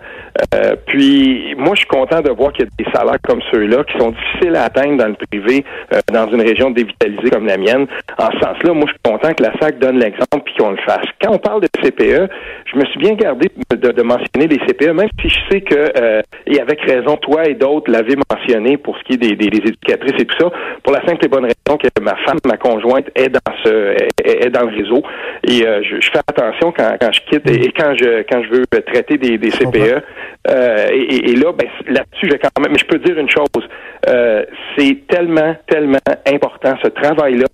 Euh, 0.54 0.76
puis 0.86 1.56
moi, 1.58 1.72
je 1.74 1.80
suis 1.80 1.88
content 1.88 2.22
de 2.22 2.30
voir 2.30 2.54
qu'il 2.54 2.66
y 2.66 2.68
a 2.68 2.84
des 2.84 2.92
salaires 2.92 3.18
comme 3.28 3.42
ceux-là 3.52 3.84
qui 3.86 3.98
sont 3.98 4.12
difficiles 4.12 4.56
à 4.56 4.66
atteindre 4.66 4.98
dans 4.98 5.08
le 5.08 5.16
privé, 5.16 5.66
dans 6.12 6.28
une 6.30 6.42
région 6.42 6.70
dévitalisée 6.70 7.32
comme 7.32 7.48
la 7.48 7.58
mienne. 7.58 7.88
En 8.20 8.30
ce 8.32 8.40
sens-là, 8.40 8.74
moi, 8.74 8.86
je 8.86 8.92
suis 8.92 9.02
content 9.04 9.34
que 9.34 9.42
la 9.42 9.54
SAC 9.60 9.80
donne 9.80 9.98
l'exemple 9.98 10.44
puis 10.46 10.54
qu'on 10.60 10.72
le 10.72 10.82
fasse. 10.86 11.08
Quand 11.20 11.34
on 11.34 11.40
parle 11.40 11.62
de 11.62 11.68
CPE, 11.82 12.30
je 12.72 12.78
me 12.78 12.86
suis 12.86 13.00
bien 13.00 13.14
gardé 13.14 13.50
de, 13.72 14.04
mentionner 14.04 14.48
les 14.48 14.60
CPE, 14.68 14.92
même 14.92 15.10
si 15.22 15.30
je 15.30 15.40
sais 15.50 15.62
que, 15.62 16.22
et 16.46 16.60
avec 16.60 16.82
raison, 16.82 17.16
toi 17.18 17.46
et 17.46 17.56
d'autres 17.56 17.90
l'avaient 17.90 18.18
mentionné 18.30 18.78
pour 18.78 18.98
ce 18.98 19.04
qui 19.04 19.14
est 19.14 19.18
des, 19.18 19.48
éducatrices 19.48 20.22
et 20.22 20.26
tout 20.26 20.36
ça, 20.40 20.52
pour 20.84 20.94
la 20.94 21.04
simple 21.08 21.26
et 21.26 21.28
bonne 21.30 21.46
raison 21.46 21.78
que 21.78 21.88
ma 22.02 22.16
femme, 22.26 22.38
ma 22.46 22.58
conjointe, 22.58 23.10
est 23.16 23.30
dans 23.30 23.40
est, 23.66 24.50
dans 24.50 24.70
le 24.70 24.76
réseau. 24.76 25.04
Et 25.48 25.66
euh, 25.66 25.82
je, 25.84 26.10
fais 26.10 26.20
attention 26.20 26.72
quand, 26.72 26.96
quand 27.00 27.12
je 27.12 27.22
quitte 27.22 27.50
et, 27.50 27.72
quand 27.72 27.96
je 27.96 28.24
quand 28.24 28.44
je 28.44 28.50
veux 28.50 28.66
traiter 28.68 29.18
des, 29.18 29.38
des 29.38 29.50
CPE. 29.50 30.04
Euh, 30.50 30.88
et, 30.92 31.36
là, 31.36 31.54
ben, 31.54 31.68
là-dessus, 31.88 32.30
je 32.30 32.36
quand 32.38 32.62
même. 32.62 32.72
Mais 32.72 32.80
je 32.80 32.86
peux 32.86 33.00
dire 33.00 33.18
une 33.18 33.30
chose. 33.30 33.68
Euh, 34.10 34.44
c'est 34.78 35.08
tellement, 35.08 35.56
tellement 35.68 35.98
important 36.28 36.76
ce 36.84 36.90
travail-là. 36.90 37.46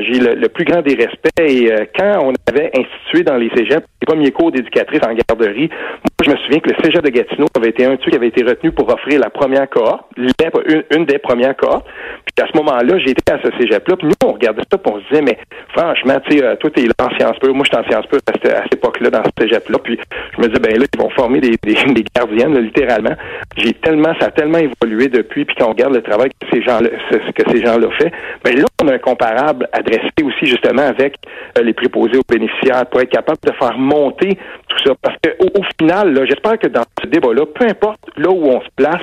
J'ai 0.00 0.18
le, 0.18 0.48
plus 0.48 0.64
grand 0.64 0.82
des 0.82 0.94
respects. 0.94 1.40
Et 1.40 1.70
quand 1.96 2.18
on 2.24 2.32
avait 2.48 2.70
institué 2.74 3.22
dans 3.22 3.36
les 3.36 3.50
cégeps 3.56 3.86
les 4.02 4.06
premiers 4.06 4.32
cours 4.32 4.50
d'éducatrice 4.50 5.00
en 5.06 5.14
garderie, 5.14 5.68
moi, 5.68 6.10
je 6.24 6.30
me 6.30 6.36
souviens 6.36 6.60
que 6.60 6.70
le 6.70 6.76
cégep 6.82 7.02
de 7.04 7.10
Gatineau 7.10 7.46
avait 7.56 7.70
été 7.70 7.84
un 7.84 7.96
truc 7.96 8.10
qui 8.10 8.16
avait 8.16 8.28
été 8.28 8.42
retenu 8.42 8.72
pour 8.72 8.92
offrir 8.92 9.20
la 9.20 9.30
première 9.30 9.68
cohorte, 9.68 10.04
une, 10.16 11.04
des 11.04 11.18
premières 11.18 11.56
cohortes. 11.56 11.86
Puis 12.24 12.44
à 12.44 12.48
ce 12.50 12.56
moment-là, 12.58 12.98
j'étais 12.98 13.32
à 13.32 13.38
ce 13.42 13.48
cégep-là. 13.58 13.96
Puis 13.96 14.06
nous, 14.06 14.14
on 14.24 14.32
regardait 14.32 14.62
ça, 14.70 14.78
puis 14.78 14.92
on 14.92 15.00
se 15.00 15.08
disait, 15.08 15.22
mais 15.22 15.38
franchement, 15.76 16.20
tu 16.26 16.38
sais, 16.38 16.44
euh, 16.44 16.56
toi, 16.56 16.70
t'es 16.70 16.82
là 16.82 16.92
en 17.00 17.10
sciences 17.16 17.38
peu. 17.38 17.50
Moi, 17.52 17.64
j'étais 17.64 17.78
en 17.78 17.88
sciences 17.88 18.06
peu 18.06 18.18
à 18.26 18.32
cette, 18.32 18.74
époque-là, 18.74 19.10
dans 19.10 19.22
ce 19.24 19.30
cégep-là. 19.40 19.78
Puis 19.82 19.98
je 20.36 20.42
me 20.42 20.48
disais, 20.48 20.60
ben 20.60 20.78
là, 20.78 20.86
ils 20.92 21.00
vont 21.00 21.10
former 21.10 21.40
des, 21.40 21.56
des, 21.62 21.74
gardiennes, 22.16 22.58
littéralement. 22.58 23.14
J'ai 23.56 23.74
tellement, 23.74 24.14
ça 24.20 24.26
a 24.26 24.30
tellement 24.30 24.58
évolué 24.58 25.08
depuis. 25.08 25.44
Puis 25.44 25.56
on 25.62 25.70
regarde 25.70 25.94
le 25.94 26.02
travail 26.02 26.30
que 26.30 26.46
ces 26.52 26.62
gens-là, 26.62 26.88
que 27.34 27.50
ces 27.50 27.64
gens-là 27.64 27.88
fait, 27.98 28.12
ben 28.44 28.56
là, 28.56 28.64
on 28.82 28.88
a 28.88 28.94
un 28.94 28.98
comparable 28.98 29.68
à 29.72 29.80
dresser 29.82 30.10
aussi, 30.24 30.46
justement, 30.46 30.82
avec 30.82 31.16
euh, 31.58 31.62
les 31.62 31.72
préposés 31.72 32.18
aux 32.18 32.22
bénéficiaires 32.28 32.86
pour 32.86 33.00
être 33.00 33.10
capable 33.10 33.38
de 33.44 33.52
faire 33.52 33.78
monter 33.78 34.38
tout 34.76 34.88
ça. 34.88 34.94
Parce 35.00 35.16
que 35.22 35.30
au, 35.40 35.62
final, 35.78 36.12
là, 36.12 36.24
j'espère 36.24 36.58
que 36.58 36.68
dans 36.68 36.84
ce 37.02 37.08
débat-là, 37.08 37.46
peu 37.46 37.66
importe 37.66 38.00
là 38.16 38.30
où 38.30 38.46
on 38.46 38.60
se 38.60 38.68
place, 38.76 39.02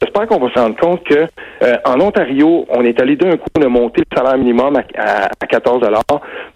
j'espère 0.00 0.26
qu'on 0.26 0.38
va 0.38 0.52
se 0.52 0.58
rendre 0.58 0.76
compte 0.76 1.04
que 1.04 1.26
euh, 1.62 1.76
en 1.84 2.00
Ontario, 2.00 2.66
on 2.70 2.84
est 2.84 3.00
allé 3.00 3.16
d'un 3.16 3.36
coup 3.36 3.60
de 3.60 3.66
monter 3.66 4.02
le 4.10 4.16
salaire 4.16 4.38
minimum 4.38 4.76
à, 4.76 5.26
à, 5.26 5.46
14 5.46 5.80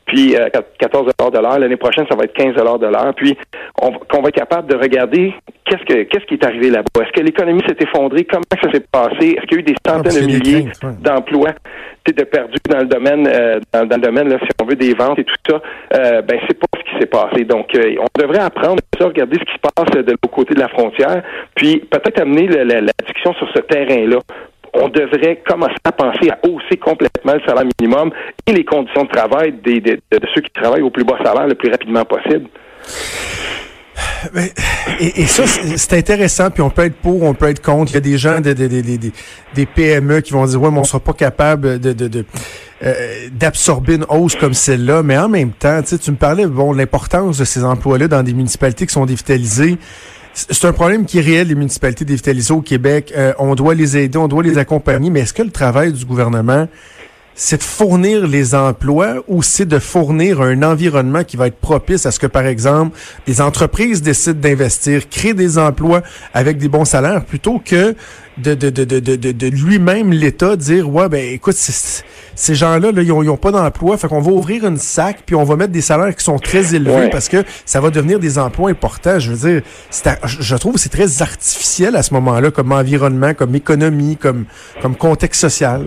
puis 0.06 0.34
14 0.78 1.08
euh, 1.08 1.31
de 1.31 1.38
l'heure. 1.38 1.58
L'année 1.58 1.76
prochaine, 1.76 2.06
ça 2.08 2.16
va 2.16 2.25
être 2.25 2.34
15 2.34 2.55
de 2.55 2.87
l'heure. 2.87 3.12
Puis 3.16 3.37
qu'on 3.75 4.22
va 4.22 4.28
être 4.28 4.34
capable 4.34 4.69
de 4.69 4.76
regarder 4.76 5.34
qu'est-ce 5.64 5.84
que 5.84 6.02
qu'est-ce 6.05 6.25
qui 6.26 6.34
est 6.34 6.44
arrivé 6.44 6.70
là-bas. 6.70 7.02
Est-ce 7.02 7.12
que 7.12 7.20
l'économie 7.20 7.62
s'est 7.66 7.76
effondrée? 7.81 8.25
Comment 8.25 8.44
ça 8.62 8.70
s'est 8.70 8.84
passé? 8.90 9.37
Est-ce 9.37 9.46
qu'il 9.46 9.52
y 9.52 9.56
a 9.56 9.61
eu 9.61 9.62
des 9.62 9.76
centaines 9.87 10.12
ah, 10.16 10.20
de 10.20 10.26
milliers 10.26 10.66
d'emplois 11.00 11.52
de 12.06 12.25
perdus 12.25 12.58
dans 12.69 12.81
le 12.81 12.87
domaine 12.87 13.26
euh, 13.26 13.61
dans, 13.72 13.81
le 13.81 14.00
domaine, 14.00 14.28
là, 14.28 14.37
si 14.38 14.49
on 14.61 14.66
veut, 14.66 14.76
des 14.76 14.92
ventes 14.92 15.18
et 15.18 15.25
tout 15.25 15.35
ça? 15.49 15.61
Euh, 15.94 16.23
ben 16.23 16.38
c'est 16.47 16.59
pas 16.59 16.66
ce 16.78 16.90
qui 16.90 17.00
s'est 17.00 17.06
passé. 17.06 17.44
Donc, 17.44 17.71
on 17.75 18.21
devrait 18.21 18.40
apprendre 18.54 18.82
ça, 18.99 19.06
regarder 19.06 19.37
ce 19.37 19.44
qui 19.44 19.52
se 19.52 19.73
passe 19.75 20.04
de 20.04 20.11
l'autre 20.11 20.30
côté 20.30 20.54
de 20.54 20.61
la 20.61 20.68
frontière, 20.68 21.23
puis 21.54 21.78
peut-être 21.90 22.20
amener 22.20 22.46
la 22.46 22.80
discussion 23.04 23.34
sur 23.34 23.49
ce 23.54 23.61
terrain-là 23.61 24.18
on 24.75 24.88
devrait 24.88 25.40
commencer 25.46 25.75
à 25.84 25.92
penser 25.92 26.30
à 26.30 26.38
hausser 26.46 26.76
complètement 26.76 27.34
le 27.34 27.40
salaire 27.46 27.64
minimum 27.78 28.11
et 28.46 28.52
les 28.52 28.64
conditions 28.64 29.04
de 29.04 29.08
travail 29.08 29.52
des, 29.64 29.80
de, 29.80 30.00
ceux 30.34 30.40
qui 30.40 30.50
travaillent 30.50 30.82
au 30.82 30.90
plus 30.90 31.04
bas 31.04 31.16
salaire 31.25 31.46
le 31.46 31.54
plus 31.54 31.70
rapidement 31.70 32.04
possible. 32.04 32.49
et, 35.00 35.26
ça, 35.26 35.46
c'est 35.46 35.96
intéressant, 35.96 36.50
puis 36.50 36.62
on 36.62 36.70
peut 36.70 36.84
être 36.84 36.96
pour, 36.96 37.23
on 37.23 37.34
peut 37.34 37.49
être 37.49 37.62
contre. 37.62 37.92
Il 37.92 37.94
y 37.94 37.99
a 37.99 38.00
des 38.00 38.18
gens, 38.18 38.40
des, 38.40 38.54
des, 38.54 39.66
PME 39.66 40.20
qui 40.20 40.32
vont 40.32 40.44
dire, 40.44 40.61
ouais, 40.61 40.70
mais 40.70 40.80
on 40.80 40.84
sera 40.84 41.00
pas 41.00 41.12
capable 41.12 41.78
de, 41.78 41.92
de, 41.92 42.25
euh, 42.83 43.28
d'absorber 43.33 43.95
une 43.95 44.07
hausse 44.09 44.35
comme 44.35 44.54
celle-là. 44.54 45.02
Mais 45.02 45.16
en 45.16 45.28
même 45.28 45.52
temps, 45.52 45.81
tu 45.83 46.11
me 46.11 46.16
parlais, 46.16 46.47
bon, 46.47 46.73
l'importance 46.73 47.38
de 47.38 47.45
ces 47.45 47.64
emplois-là 47.64 48.09
dans 48.09 48.23
des 48.23 48.35
municipalités 48.35 48.87
qui 48.87 48.93
sont 48.93 49.07
dévitalisées. 49.07 49.78
C'est 50.35 50.64
un 50.64 50.73
problème 50.73 51.07
qui 51.07 51.19
est 51.19 51.23
réel, 51.23 51.49
les 51.49 51.54
municipalités 51.54 52.04
dévitalisées 52.04 52.52
au 52.52 52.61
Québec. 52.61 53.12
Euh, 53.16 53.33
on 53.38 53.54
doit 53.54 53.75
les 53.75 53.97
aider, 53.97 54.19
on 54.19 54.26
doit 54.26 54.43
les 54.43 54.59
accompagner, 54.59 55.09
mais 55.09 55.21
est-ce 55.21 55.33
que 55.33 55.45
le 55.45 55.52
travail 55.52 55.93
du 55.93 56.04
gouvernement, 56.04 56.66
c'est 57.37 57.59
de 57.59 57.62
fournir 57.62 58.26
les 58.26 58.54
emplois 58.54 59.23
ou 59.28 59.43
c'est 59.43 59.66
de 59.66 59.78
fournir 59.78 60.40
un 60.40 60.62
environnement 60.62 61.25
qui 61.25 61.37
va 61.37 61.49
être 61.49 61.57
propice 61.57 62.07
à 62.07 62.11
ce 62.11 62.19
que, 62.19 62.26
par 62.26 62.47
exemple, 62.47 62.97
des 63.26 63.40
entreprises 63.40 64.02
décident 64.02 64.40
d'investir, 64.40 65.09
créer 65.09 65.35
des 65.35 65.59
emplois 65.59 66.02
avec 66.33 66.59
des 66.59 66.69
bons 66.69 66.85
salaires 66.85 67.25
plutôt 67.25 67.61
que 67.64 67.95
de, 68.38 68.54
de, 68.54 68.71
de, 68.71 68.85
de, 68.85 69.16
de, 69.16 69.47
lui-même, 69.47 70.12
l'État, 70.12 70.57
dire, 70.57 70.88
ouais, 70.93 71.09
ben 71.09 71.33
écoute, 71.33 71.57
ces 72.35 72.55
gens-là, 72.55 72.93
là, 72.93 73.03
ils 73.03 73.09
n'ont 73.09 73.37
pas 73.37 73.50
d'emploi, 73.50 73.97
fait 73.97 74.09
qu'on 74.09 74.21
va 74.21 74.33
ouvrir 74.33 74.67
une 74.67 74.76
sac, 74.76 75.19
puis 75.26 75.35
on 75.35 75.45
va 75.45 75.57
mettre 75.57 75.73
des 75.73 75.81
salaires 75.81 76.14
qui 76.14 76.25
sont 76.25 76.38
très 76.38 76.75
élevés 76.75 77.09
parce 77.11 77.29
que 77.29 77.38
ça 77.64 77.81
va 77.81 77.91
devenir 77.91 78.19
des 78.19 78.38
emplois 78.38 78.71
importants. 78.71 79.19
Je 79.19 79.33
veux 79.33 79.50
dire, 79.50 79.62
je 80.25 80.57
trouve 80.57 80.75
que 80.75 80.81
c'est 80.81 80.88
très 80.93 81.23
artificiel 81.23 81.97
à 81.97 82.03
ce 82.03 82.14
moment-là, 82.14 82.50
comme 82.50 82.73
environnement, 82.73 83.35
comme 83.35 83.55
économie, 83.55 84.17
comme, 84.17 84.47
comme 84.81 84.97
contexte 84.97 85.41
social. 85.41 85.83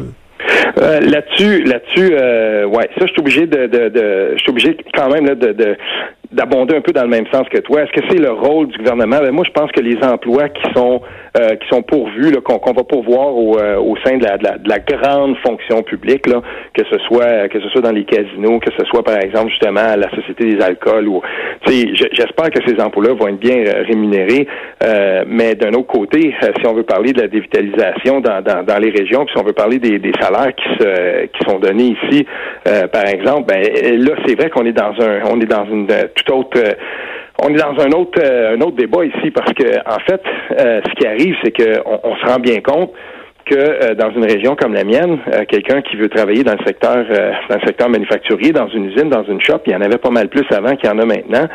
Euh, 0.82 1.00
là-dessus, 1.00 1.64
là-dessus, 1.64 2.14
euh, 2.14 2.66
ouais, 2.66 2.90
ça, 2.98 3.06
je 3.06 3.12
suis 3.12 3.20
obligé 3.20 3.48
de, 3.48 3.66
de, 3.66 3.90
de 3.90 4.34
je 4.36 4.42
suis 4.42 4.52
obligé 4.52 4.78
quand 4.94 5.10
même 5.10 5.26
là, 5.26 5.34
de, 5.34 5.52
de, 5.52 5.76
d'abonder 6.32 6.76
un 6.76 6.82
peu 6.82 6.92
dans 6.92 7.04
le 7.04 7.10
même 7.10 7.26
sens 7.32 7.48
que 7.50 7.60
toi. 7.60 7.84
Est-ce 7.84 7.92
que 7.92 8.06
c'est 8.10 8.20
le 8.20 8.32
rôle 8.32 8.68
du 8.68 8.78
gouvernement? 8.78 9.20
Ben, 9.20 9.32
moi, 9.32 9.46
je 9.46 9.52
pense 9.52 9.72
que 9.72 9.82
les 9.82 9.98
emplois 10.04 10.50
qui 10.50 10.74
sont 10.74 11.02
euh, 11.40 11.56
qui 11.56 11.68
sont 11.68 11.84
pourvus, 11.84 12.32
qu'on 12.44 12.74
va 12.74 12.84
pourvoir 12.84 13.36
au, 13.36 13.60
euh, 13.60 13.78
au 13.78 13.96
sein 13.98 14.18
de 14.18 14.24
la, 14.24 14.38
de 14.38 14.68
la, 14.68 14.80
grande 14.80 15.38
fonction 15.46 15.84
publique, 15.84 16.26
là, 16.26 16.42
que 16.74 16.84
ce 16.90 16.98
soit 17.06 17.48
que 17.50 17.60
ce 17.60 17.70
soit 17.70 17.82
dans 17.82 17.92
les 17.92 18.06
casinos, 18.06 18.60
que 18.60 18.72
ce 18.78 18.86
soit 18.86 19.04
par 19.04 19.18
exemple 19.18 19.50
justement 19.50 19.96
la 19.96 20.10
Société 20.16 20.46
des 20.56 20.62
alcools 20.64 21.08
ou 21.08 21.22
j'espère 21.68 22.50
que 22.50 22.60
ces 22.66 22.82
emplois-là 22.82 23.14
vont 23.14 23.28
être 23.28 23.40
bien 23.40 23.58
euh, 23.58 23.84
rémunérés. 23.88 24.48
mais 25.28 25.56
d'un 25.56 25.74
autre 25.74 25.88
côté, 25.88 26.34
si 26.42 26.66
on 26.66 26.74
veut 26.74 26.84
parler 26.84 27.14
de 27.14 27.22
la 27.22 27.28
dévitalisation 27.28 28.20
dans, 28.22 28.42
dans, 28.42 28.64
dans 28.64 28.80
les 28.80 28.90
régions, 28.90 29.26
puis 29.26 29.34
si 29.36 29.42
on 29.42 29.46
veut 29.46 29.54
parler 29.54 29.80
des, 29.80 30.00
des 30.00 30.14
salaires 30.20 30.56
qui 30.56 30.70
se 30.80 31.26
qui 31.28 31.50
sont 31.50 31.60
donnés 31.60 31.96
ici, 32.04 32.26
par 32.64 33.08
exemple, 33.08 33.46
ben 33.48 33.62
là 33.62 34.16
c'est 34.26 34.36
vrai 34.36 34.50
qu'on 34.50 34.66
est 34.66 34.72
dans 34.72 34.94
un 35.02 35.22
on 35.30 35.40
est 35.40 35.46
dans 35.46 35.66
une 35.66 35.88
toute 36.18 36.32
autre 36.32 36.60
euh, 36.60 36.74
on 37.40 37.50
est 37.50 37.58
dans 37.58 37.80
un 37.80 37.92
autre 37.92 38.20
euh, 38.22 38.56
un 38.56 38.62
autre 38.62 38.78
débat 38.78 39.06
ici 39.06 39.32
parce 39.32 39.54
que 39.54 39.78
en 39.86 40.00
fait, 40.00 40.22
euh, 40.60 40.82
ce 40.86 40.92
qui 40.96 41.08
arrive, 41.08 41.36
c'est 41.44 41.52
qu'on 41.52 42.00
on 42.04 42.16
se 42.16 42.26
rend 42.26 42.40
bien 42.40 42.62
compte 42.62 42.92
que 43.50 43.56
euh, 43.56 43.96
dans 43.96 44.12
une 44.12 44.26
région 44.26 44.56
comme 44.56 44.74
la 44.74 44.84
mienne, 44.84 45.20
euh, 45.34 45.46
quelqu'un 45.48 45.82
qui 45.82 45.96
veut 45.96 46.10
travailler 46.10 46.44
dans 46.44 46.54
le 46.54 46.66
secteur 46.66 47.06
euh, 47.10 47.32
dans 47.50 47.56
le 47.56 47.66
secteur 47.66 47.90
manufacturier, 47.90 48.52
dans 48.52 48.68
une 48.68 48.86
usine, 48.86 49.10
dans 49.10 49.24
une 49.24 49.42
shop, 49.42 49.60
il 49.66 49.74
y 49.74 49.76
en 49.76 49.82
avait 49.82 49.98
pas 49.98 50.10
mal 50.10 50.28
plus 50.30 50.46
avant 50.52 50.76
qu'il 50.76 50.90
y 50.90 50.92
en 50.92 51.00
a 51.00 51.06
maintenant. 51.06 51.48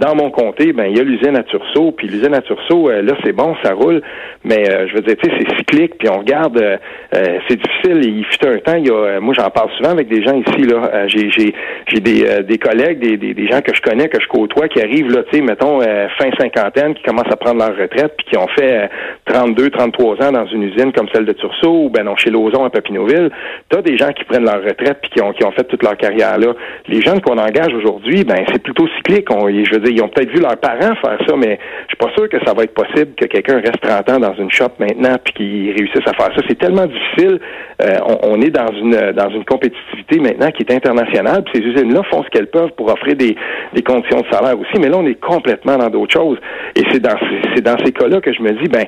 dans 0.00 0.14
mon 0.14 0.30
comté, 0.30 0.72
ben 0.72 0.86
il 0.86 0.96
y 0.96 1.00
a 1.00 1.02
l'usine 1.02 1.36
à 1.36 1.42
Turceau, 1.42 1.92
puis 1.92 2.08
l'usine 2.08 2.34
à 2.34 2.40
Turceau, 2.40 2.90
là 2.90 3.14
c'est 3.24 3.32
bon, 3.32 3.54
ça 3.62 3.74
roule, 3.74 4.02
mais 4.44 4.64
je 4.88 4.94
veux 4.94 5.00
dire, 5.00 5.16
tu 5.22 5.28
sais, 5.28 5.36
c'est 5.38 5.56
cyclique, 5.56 5.98
puis 5.98 6.08
on 6.08 6.18
regarde, 6.18 6.78
c'est 7.12 7.56
difficile. 7.56 8.04
Il 8.04 8.24
fut 8.24 8.46
un 8.46 8.58
temps, 8.58 8.76
il 8.76 8.86
y 8.86 8.90
a, 8.90 9.20
moi 9.20 9.34
j'en 9.34 9.50
parle 9.50 9.70
souvent 9.76 9.90
avec 9.90 10.08
des 10.08 10.22
gens 10.22 10.34
ici 10.34 10.62
là, 10.62 11.06
j'ai 11.06 11.30
j'ai 11.30 11.54
j'ai 11.86 12.00
des, 12.00 12.42
des 12.42 12.58
collègues, 12.58 13.00
des, 13.00 13.16
des, 13.16 13.34
des, 13.34 13.48
gens 13.48 13.60
que 13.60 13.74
je 13.74 13.80
connais, 13.80 14.08
que 14.08 14.20
je 14.20 14.28
côtoie, 14.28 14.68
qui 14.68 14.80
arrivent 14.80 15.10
là, 15.10 15.22
tu 15.24 15.38
sais, 15.38 15.42
mettons 15.42 15.80
fin 15.80 16.30
cinquantaine, 16.38 16.94
qui 16.94 17.02
commencent 17.02 17.32
à 17.32 17.36
prendre 17.36 17.58
leur 17.58 17.76
retraite, 17.76 18.14
puis 18.16 18.26
qui 18.30 18.38
ont 18.38 18.48
fait 18.48 18.88
32, 19.26 19.70
33 19.70 20.22
ans 20.24 20.32
dans 20.32 20.46
une 20.46 20.62
usine 20.62 20.92
comme 20.92 21.07
celle 21.12 21.24
de 21.24 21.32
Tursault 21.32 21.84
ou 21.84 21.90
ben 21.90 22.04
non, 22.04 22.16
chez 22.16 22.30
Lauson 22.30 22.64
à 22.64 22.70
Papineauville, 22.70 23.30
tu 23.70 23.78
as 23.78 23.82
des 23.82 23.96
gens 23.96 24.12
qui 24.12 24.24
prennent 24.24 24.44
leur 24.44 24.62
retraite 24.62 24.98
puis 25.02 25.10
qui 25.10 25.22
ont, 25.22 25.32
qui 25.32 25.44
ont 25.44 25.52
fait 25.52 25.64
toute 25.64 25.82
leur 25.82 25.96
carrière 25.96 26.38
là. 26.38 26.54
Les 26.88 27.00
jeunes 27.00 27.20
qu'on 27.20 27.38
engage 27.38 27.72
aujourd'hui, 27.74 28.24
ben 28.24 28.44
c'est 28.52 28.62
plutôt 28.62 28.86
cyclique. 28.96 29.30
On, 29.30 29.48
je 29.48 29.74
veux 29.74 29.80
dire, 29.80 29.92
ils 29.92 30.02
ont 30.02 30.08
peut-être 30.08 30.30
vu 30.30 30.40
leurs 30.40 30.56
parents 30.56 30.94
faire 30.96 31.18
ça, 31.26 31.36
mais 31.36 31.58
je 31.82 31.88
suis 31.88 31.96
pas 31.98 32.10
sûr 32.16 32.28
que 32.28 32.38
ça 32.44 32.54
va 32.54 32.64
être 32.64 32.74
possible 32.74 33.14
que 33.14 33.26
quelqu'un 33.26 33.60
reste 33.60 33.80
30 33.80 34.10
ans 34.10 34.18
dans 34.20 34.34
une 34.34 34.50
shop 34.50 34.72
maintenant 34.78 35.16
puis 35.24 35.34
qu'il 35.34 35.70
réussisse 35.70 36.06
à 36.06 36.12
faire 36.12 36.34
ça. 36.34 36.42
C'est 36.48 36.58
tellement 36.58 36.86
difficile. 36.86 37.40
Euh, 37.82 37.98
on, 38.22 38.40
est 38.40 38.50
dans 38.50 38.72
une 38.72 39.12
dans 39.12 39.30
une 39.30 39.44
compétitivité 39.44 40.18
maintenant 40.18 40.50
qui 40.50 40.62
est 40.62 40.72
internationale. 40.72 41.44
Puis 41.44 41.62
ces 41.62 41.68
usines-là 41.68 42.02
font 42.10 42.22
ce 42.24 42.28
qu'elles 42.30 42.50
peuvent 42.50 42.72
pour 42.76 42.92
offrir 42.92 43.16
des, 43.16 43.36
des 43.74 43.82
conditions 43.82 44.20
de 44.20 44.26
salaire 44.30 44.58
aussi, 44.58 44.80
mais 44.80 44.88
là 44.88 44.96
on 44.98 45.06
est 45.06 45.20
complètement 45.20 45.76
dans 45.76 45.88
d'autres 45.88 46.12
choses. 46.12 46.38
Et 46.74 46.82
c'est 46.90 47.00
dans 47.00 47.16
dans 47.62 47.76
ces 47.84 47.92
cas-là 47.92 48.20
que 48.20 48.32
je 48.32 48.42
me 48.42 48.52
dis 48.52 48.68
ben 48.68 48.84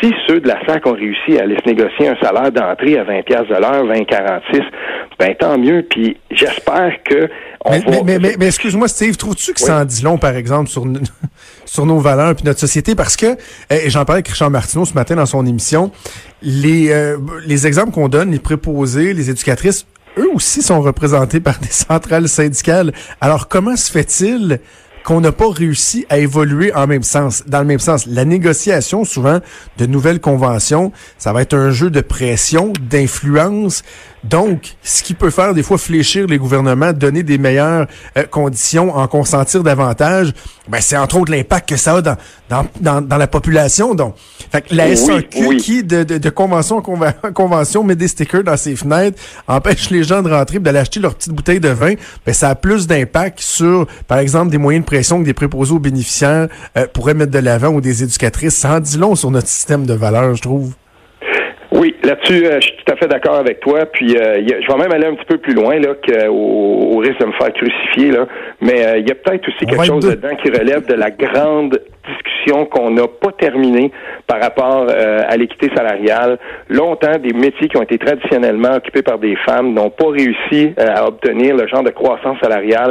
si 0.00 0.12
ceux 0.26 0.40
de 0.40 0.48
la 0.48 0.58
SAC 0.66 0.86
ont 0.86 0.92
réussi 0.92 1.38
à 1.38 1.42
aller 1.42 1.56
se 1.58 1.68
négocier 1.68 2.08
un 2.08 2.16
salaire 2.16 2.52
d'entrée 2.52 2.98
à 2.98 3.04
20 3.04 3.22
pièces 3.22 3.48
de 3.48 3.54
l'heure, 3.54 3.84
20,46, 3.86 4.62
ben 5.18 5.34
tant 5.38 5.58
mieux. 5.58 5.84
Puis 5.88 6.16
j'espère 6.30 6.92
que 7.04 7.28
on 7.64 7.70
mais, 7.72 7.78
va... 7.80 8.02
mais, 8.04 8.18
mais, 8.18 8.36
mais, 8.38 8.46
excuse-moi, 8.46 8.88
Steve, 8.88 9.16
trouves-tu 9.16 9.52
que 9.52 9.60
ça 9.60 9.80
en 9.80 9.84
dit 9.84 10.02
long, 10.02 10.18
par 10.18 10.36
exemple, 10.36 10.70
sur, 10.70 10.84
sur 11.64 11.86
nos 11.86 11.98
valeurs 11.98 12.34
puis 12.34 12.44
notre 12.44 12.60
société? 12.60 12.94
Parce 12.94 13.16
que, 13.16 13.36
et 13.70 13.90
j'en 13.90 14.04
parlais 14.04 14.18
avec 14.18 14.28
Richard 14.28 14.50
Martineau 14.50 14.84
ce 14.84 14.94
matin 14.94 15.16
dans 15.16 15.26
son 15.26 15.44
émission, 15.44 15.90
les, 16.42 16.92
euh, 16.92 17.18
les 17.46 17.66
exemples 17.66 17.92
qu'on 17.92 18.08
donne, 18.08 18.30
les 18.30 18.38
préposés, 18.38 19.12
les 19.12 19.30
éducatrices, 19.30 19.86
eux 20.18 20.28
aussi 20.34 20.62
sont 20.62 20.80
représentés 20.80 21.40
par 21.40 21.58
des 21.58 21.68
centrales 21.68 22.28
syndicales. 22.28 22.92
Alors, 23.20 23.48
comment 23.48 23.76
se 23.76 23.90
fait-il 23.90 24.60
qu'on 25.08 25.22
n'a 25.22 25.32
pas 25.32 25.50
réussi 25.50 26.04
à 26.10 26.18
évoluer 26.18 26.70
en 26.74 26.86
même 26.86 27.02
sens, 27.02 27.42
dans 27.46 27.60
le 27.60 27.64
même 27.64 27.78
sens. 27.78 28.04
La 28.04 28.26
négociation, 28.26 29.06
souvent, 29.06 29.38
de 29.78 29.86
nouvelles 29.86 30.20
conventions, 30.20 30.92
ça 31.16 31.32
va 31.32 31.40
être 31.40 31.54
un 31.54 31.70
jeu 31.70 31.88
de 31.88 32.02
pression, 32.02 32.74
d'influence, 32.78 33.84
donc, 34.24 34.76
ce 34.82 35.02
qui 35.02 35.14
peut 35.14 35.30
faire 35.30 35.54
des 35.54 35.62
fois 35.62 35.78
fléchir 35.78 36.26
les 36.26 36.38
gouvernements, 36.38 36.92
donner 36.92 37.22
des 37.22 37.38
meilleures 37.38 37.86
euh, 38.16 38.24
conditions, 38.24 38.96
en 38.96 39.06
consentir 39.06 39.62
davantage, 39.62 40.32
ben, 40.68 40.80
c'est 40.80 40.96
entre 40.96 41.18
autres 41.18 41.32
l'impact 41.32 41.68
que 41.68 41.76
ça 41.76 41.96
a 41.96 42.02
dans, 42.02 42.16
dans, 42.80 43.00
dans, 43.00 43.16
la 43.16 43.26
population. 43.26 43.94
Donc, 43.94 44.14
fait 44.50 44.62
que 44.62 44.74
la 44.74 44.94
SAQ 44.94 45.56
qui, 45.56 45.84
de, 45.84 46.02
de, 46.02 46.30
convention 46.30 46.78
en 46.78 46.82
convention, 47.32 47.84
met 47.84 47.94
des 47.94 48.08
stickers 48.08 48.42
dans 48.42 48.56
ses 48.56 48.76
fenêtres, 48.76 49.20
empêche 49.46 49.90
les 49.90 50.02
gens 50.02 50.22
de 50.22 50.30
rentrer 50.30 50.58
d'aller 50.58 50.80
acheter 50.80 51.00
leur 51.00 51.14
petite 51.14 51.32
bouteille 51.32 51.60
de 51.60 51.68
vin, 51.68 51.94
ben, 52.26 52.34
ça 52.34 52.50
a 52.50 52.54
plus 52.54 52.86
d'impact 52.86 53.40
sur, 53.40 53.86
par 54.06 54.18
exemple, 54.18 54.50
des 54.50 54.58
moyens 54.58 54.84
de 54.84 54.86
pression 54.86 55.20
que 55.20 55.24
des 55.24 55.34
préposés 55.34 55.72
aux 55.72 55.78
bénéficiaires 55.78 56.48
euh, 56.76 56.86
pourraient 56.92 57.14
mettre 57.14 57.32
de 57.32 57.38
l'avant 57.38 57.68
ou 57.68 57.80
des 57.80 58.02
éducatrices. 58.02 58.56
Ça 58.56 58.74
en 58.74 58.80
dit 58.80 58.98
long 58.98 59.14
sur 59.14 59.30
notre 59.30 59.48
système 59.48 59.86
de 59.86 59.94
valeurs, 59.94 60.34
je 60.34 60.42
trouve. 60.42 60.74
Oui, 61.78 61.94
là-dessus, 62.02 62.44
euh, 62.44 62.58
je 62.60 62.66
suis 62.66 62.76
tout 62.84 62.92
à 62.92 62.96
fait 62.96 63.06
d'accord 63.06 63.36
avec 63.36 63.60
toi. 63.60 63.86
Puis, 63.86 64.16
euh, 64.16 64.42
je 64.44 64.66
vais 64.66 64.78
même 64.78 64.92
aller 64.92 65.06
un 65.06 65.14
petit 65.14 65.26
peu 65.26 65.38
plus 65.38 65.54
loin 65.54 65.78
là, 65.78 65.94
qu'au 65.94 66.32
au 66.32 66.98
risque 66.98 67.20
de 67.20 67.26
me 67.26 67.32
faire 67.32 67.52
crucifier. 67.52 68.10
Là. 68.10 68.26
Mais 68.60 68.84
euh, 68.84 68.98
il 68.98 69.08
y 69.08 69.12
a 69.12 69.14
peut-être 69.14 69.48
aussi 69.48 69.64
quelque 69.64 69.84
chose 69.84 70.04
dedans 70.04 70.34
qui 70.42 70.50
relève 70.50 70.86
de 70.86 70.94
la 70.94 71.10
grande 71.10 71.80
discussion 72.08 72.66
qu'on 72.66 72.90
n'a 72.90 73.06
pas 73.06 73.30
terminée 73.32 73.92
par 74.26 74.40
rapport 74.40 74.86
à 74.88 75.36
l'équité 75.36 75.70
salariale. 75.76 76.38
Longtemps, 76.70 77.18
des 77.18 77.34
métiers 77.34 77.68
qui 77.68 77.76
ont 77.76 77.82
été 77.82 77.98
traditionnellement 77.98 78.72
occupés 78.76 79.02
par 79.02 79.18
des 79.18 79.36
femmes 79.44 79.74
n'ont 79.74 79.90
pas 79.90 80.08
réussi 80.08 80.72
à 80.78 81.06
obtenir 81.06 81.54
le 81.54 81.66
genre 81.68 81.82
de 81.82 81.90
croissance 81.90 82.38
salariale 82.40 82.88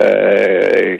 euh, 0.00 0.96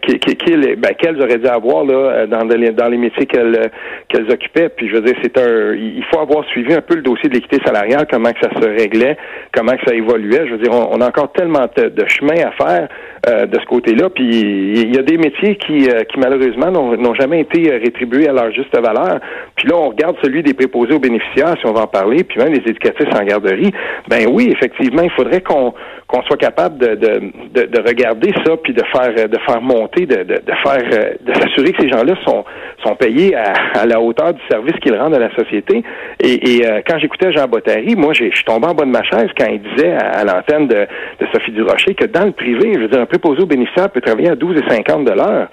ben, 0.79 0.95
qu'elles 0.99 1.21
auraient 1.21 1.39
dû 1.39 1.47
avoir 1.47 1.85
là 1.85 2.27
dans, 2.27 2.45
les, 2.45 2.71
dans 2.71 2.89
les 2.89 2.97
métiers 2.97 3.27
qu'elles 3.27 3.71
qu'elles 4.09 4.31
occupaient. 4.31 4.69
Puis 4.71 4.89
je 4.89 4.95
veux 4.95 5.03
dire, 5.03 5.17
c'est 5.23 5.37
un, 5.39 5.75
il 5.75 6.05
faut 6.11 6.21
avoir 6.21 6.45
suivi 6.47 6.73
un 6.73 6.81
peu 6.81 6.95
le 6.95 7.03
dossier 7.03 7.29
de 7.29 7.35
l'équité 7.35 7.59
salariale, 7.65 8.07
comment 8.11 8.33
que 8.33 8.41
ça 8.41 8.51
se 8.61 8.67
réglait, 8.67 9.17
comment 9.55 9.73
que 9.73 9.85
ça 9.87 9.95
évoluait. 9.95 10.47
Je 10.47 10.53
veux 10.53 10.59
dire, 10.59 10.73
on, 10.73 11.01
a 11.01 11.09
encore 11.09 11.33
tellement 11.33 11.67
de, 11.77 12.05
chemin 12.09 12.35
à 12.47 12.53
faire 12.53 12.89
euh, 13.29 13.47
de 13.47 13.59
ce 13.59 13.67
côté-là. 13.67 14.11
Puis 14.11 14.25
il 14.25 14.95
y 14.95 14.99
a 14.99 15.03
des 15.03 15.17
métiers 15.17 15.57
qui, 15.57 15.89
euh, 15.89 16.05
qui 16.05 16.19
malheureusement 16.19 16.71
n'ont 16.71 17.15
jamais 17.15 17.41
été 17.41 17.71
rétribués 17.71 18.29
à 18.29 18.33
leur 18.33 18.53
juste 18.53 18.75
valeur. 18.77 19.21
Puis 19.57 19.69
là, 19.69 19.77
on 19.77 19.89
regarde 19.89 20.17
celui 20.23 20.43
des 20.43 20.55
préposés 20.55 20.95
aux 20.95 20.99
bénéficiaires, 20.99 21.57
si 21.59 21.67
on 21.67 21.73
va 21.73 21.83
en 21.83 21.87
parler, 21.87 22.25
puis 22.25 22.39
même 22.39 22.53
les 22.53 22.63
éducatrices 22.71 23.15
en 23.19 23.25
garderie. 23.25 23.73
Ben 24.09 24.27
oui, 24.31 24.51
effectivement, 24.53 25.03
il 25.03 25.11
faudrait 25.11 25.41
qu'on 25.41 25.75
qu'on 26.09 26.23
soit 26.23 26.37
capable 26.37 26.79
de, 26.79 26.95
de, 26.95 27.67
de, 27.67 27.81
regarder 27.81 28.33
ça, 28.45 28.57
puis 28.63 28.73
de 28.73 28.83
faire 28.93 29.29
de 29.29 29.39
faire 29.39 29.61
monter, 29.61 30.07
de, 30.07 30.23
de, 30.23 30.41
faire 30.63 31.17
de 31.21 31.35
s'assurer 31.35 31.73
que 31.73 31.83
ces 31.83 31.89
gens-là 31.89 32.15
sont 32.25 32.45
sont 32.85 32.95
payés 32.95 33.35
à, 33.35 33.53
à 33.75 33.87
la 33.87 34.01
hauteur 34.01 34.35
du 34.35 34.41
service 34.49 34.77
qu'ils 34.81 34.95
rendent 34.95 35.15
à 35.15 35.19
la 35.19 35.35
société. 35.35 35.83
Et, 36.21 36.57
et 36.57 36.67
euh, 36.67 36.81
quand 36.87 36.99
j'écoutais 36.99 37.33
Jean 37.33 37.47
Bottary, 37.47 37.95
moi, 37.97 38.13
je 38.13 38.25
suis 38.25 38.45
tombé 38.45 38.67
en 38.67 38.75
bas 38.75 38.85
de 38.85 38.91
ma 38.91 39.03
chaise 39.03 39.29
quand 39.37 39.47
il 39.47 39.61
disait 39.61 39.93
à, 39.93 40.25
l'antenne 40.25 40.69
de, 40.69 40.87
de 41.21 41.27
Sophie 41.33 41.53
Durocher 41.53 41.95
que 41.95 42.07
dans 42.07 42.25
le 42.25 42.33
privé, 42.33 42.73
je 42.75 42.81
veux 42.81 42.89
dire, 42.89 43.06
un 43.07 43.09
préposé 43.09 43.43
aux 43.43 43.47
bénéficiaires 43.47 43.91
peut 43.91 44.01
travailler 44.01 44.31
à 44.31 44.35
12,50 44.35 45.05
de 45.05 45.13
l'heure. 45.13 45.49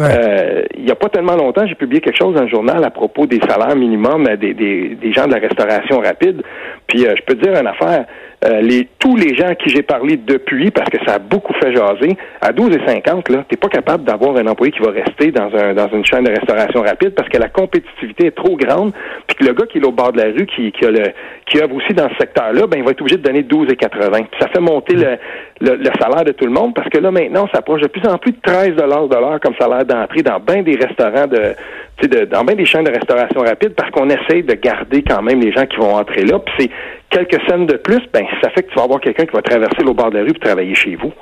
Euh, 0.00 0.62
il 0.76 0.84
n'y 0.84 0.90
a 0.90 0.94
pas 0.94 1.08
tellement 1.08 1.36
longtemps, 1.36 1.66
j'ai 1.66 1.74
publié 1.74 2.00
quelque 2.00 2.18
chose 2.18 2.34
dans 2.34 2.42
le 2.42 2.48
journal 2.48 2.84
à 2.84 2.90
propos 2.90 3.26
des 3.26 3.40
salaires 3.48 3.76
minimums 3.76 4.26
des, 4.36 4.52
des, 4.52 4.94
des 4.94 5.12
gens 5.12 5.26
de 5.26 5.32
la 5.32 5.40
restauration 5.40 6.00
rapide. 6.00 6.42
Puis 6.86 7.06
euh, 7.06 7.14
je 7.16 7.22
peux 7.22 7.34
te 7.34 7.42
dire 7.42 7.58
une 7.58 7.66
affaire, 7.66 8.04
euh, 8.46 8.60
les, 8.60 8.88
tous 8.98 9.16
les 9.16 9.34
gens 9.34 9.48
à 9.48 9.54
qui 9.54 9.70
j'ai 9.70 9.82
parlé 9.82 10.16
depuis, 10.16 10.70
parce 10.70 10.88
que 10.88 10.98
ça 11.04 11.14
a 11.14 11.18
beaucoup 11.18 11.52
fait 11.54 11.74
jaser, 11.74 12.16
à 12.40 12.52
12,50, 12.52 13.32
là, 13.32 13.44
t'es 13.48 13.56
pas 13.56 13.68
capable 13.68 14.04
d'avoir 14.04 14.36
un 14.36 14.46
employé 14.46 14.72
qui 14.72 14.80
va 14.80 14.90
rester 14.90 15.32
dans, 15.32 15.52
un, 15.54 15.74
dans 15.74 15.88
une 15.88 16.04
chaîne 16.04 16.24
de 16.24 16.30
restauration 16.30 16.82
rapide 16.82 17.10
parce 17.10 17.28
que 17.28 17.38
la 17.38 17.48
compétitivité 17.48 18.26
est 18.26 18.36
trop 18.36 18.56
grande, 18.56 18.92
puis 19.26 19.36
que 19.36 19.44
le 19.44 19.52
gars 19.52 19.66
qui 19.66 19.78
est 19.78 19.84
au 19.84 19.92
bord 19.92 20.12
de 20.12 20.18
la 20.18 20.26
rue, 20.26 20.46
qui, 20.46 20.70
qui, 20.70 20.84
a 20.84 20.90
le, 20.90 21.02
qui 21.46 21.58
œuvre 21.60 21.74
aussi 21.74 21.92
dans 21.92 22.08
ce 22.10 22.16
secteur-là, 22.16 22.66
ben, 22.66 22.78
il 22.78 22.84
va 22.84 22.92
être 22.92 23.00
obligé 23.00 23.16
de 23.16 23.22
donner 23.22 23.42
12,80. 23.42 24.26
Ça 24.40 24.48
fait 24.48 24.60
monter 24.60 24.94
le, 24.94 25.18
le, 25.60 25.90
salaire 26.00 26.24
de 26.24 26.32
tout 26.32 26.44
le 26.44 26.52
monde 26.52 26.74
parce 26.74 26.88
que 26.88 26.98
là, 26.98 27.10
maintenant, 27.10 27.44
on 27.44 27.54
s'approche 27.54 27.80
de 27.80 27.88
plus 27.88 28.06
en 28.08 28.18
plus 28.18 28.32
de 28.32 28.40
13 28.42 28.76
de 28.76 28.82
l'heure 28.82 29.40
comme 29.40 29.54
salaire 29.58 29.84
d'entrée 29.84 30.22
dans 30.22 30.40
bien 30.40 30.62
des 30.62 30.76
restaurants 30.76 31.26
de, 31.26 31.54
de 32.06 32.24
dans 32.26 32.44
bien 32.44 32.54
des 32.54 32.66
chaînes 32.66 32.84
de 32.84 32.92
restauration 32.92 33.40
rapide 33.40 33.74
parce 33.74 33.90
qu'on 33.90 34.08
essaye 34.10 34.42
de 34.42 34.54
garder 34.54 35.02
quand 35.02 35.22
même 35.22 35.40
les 35.40 35.52
gens 35.52 35.66
qui 35.66 35.76
vont 35.76 35.94
entrer 35.94 36.24
là. 36.24 36.38
Puis 36.38 36.70
quelques 37.16 37.48
scènes 37.48 37.66
de 37.66 37.76
plus, 37.76 38.00
ben 38.12 38.24
ça 38.42 38.50
fait 38.50 38.62
que 38.62 38.68
tu 38.68 38.74
vas 38.74 38.84
avoir 38.84 39.00
quelqu'un 39.00 39.24
qui 39.24 39.32
va 39.32 39.42
traverser 39.42 39.82
le 39.82 39.92
bord 39.92 40.10
de 40.10 40.18
la 40.18 40.24
rue 40.24 40.32
pour 40.32 40.40
travailler 40.40 40.74
chez 40.74 40.96
vous. 40.96 41.12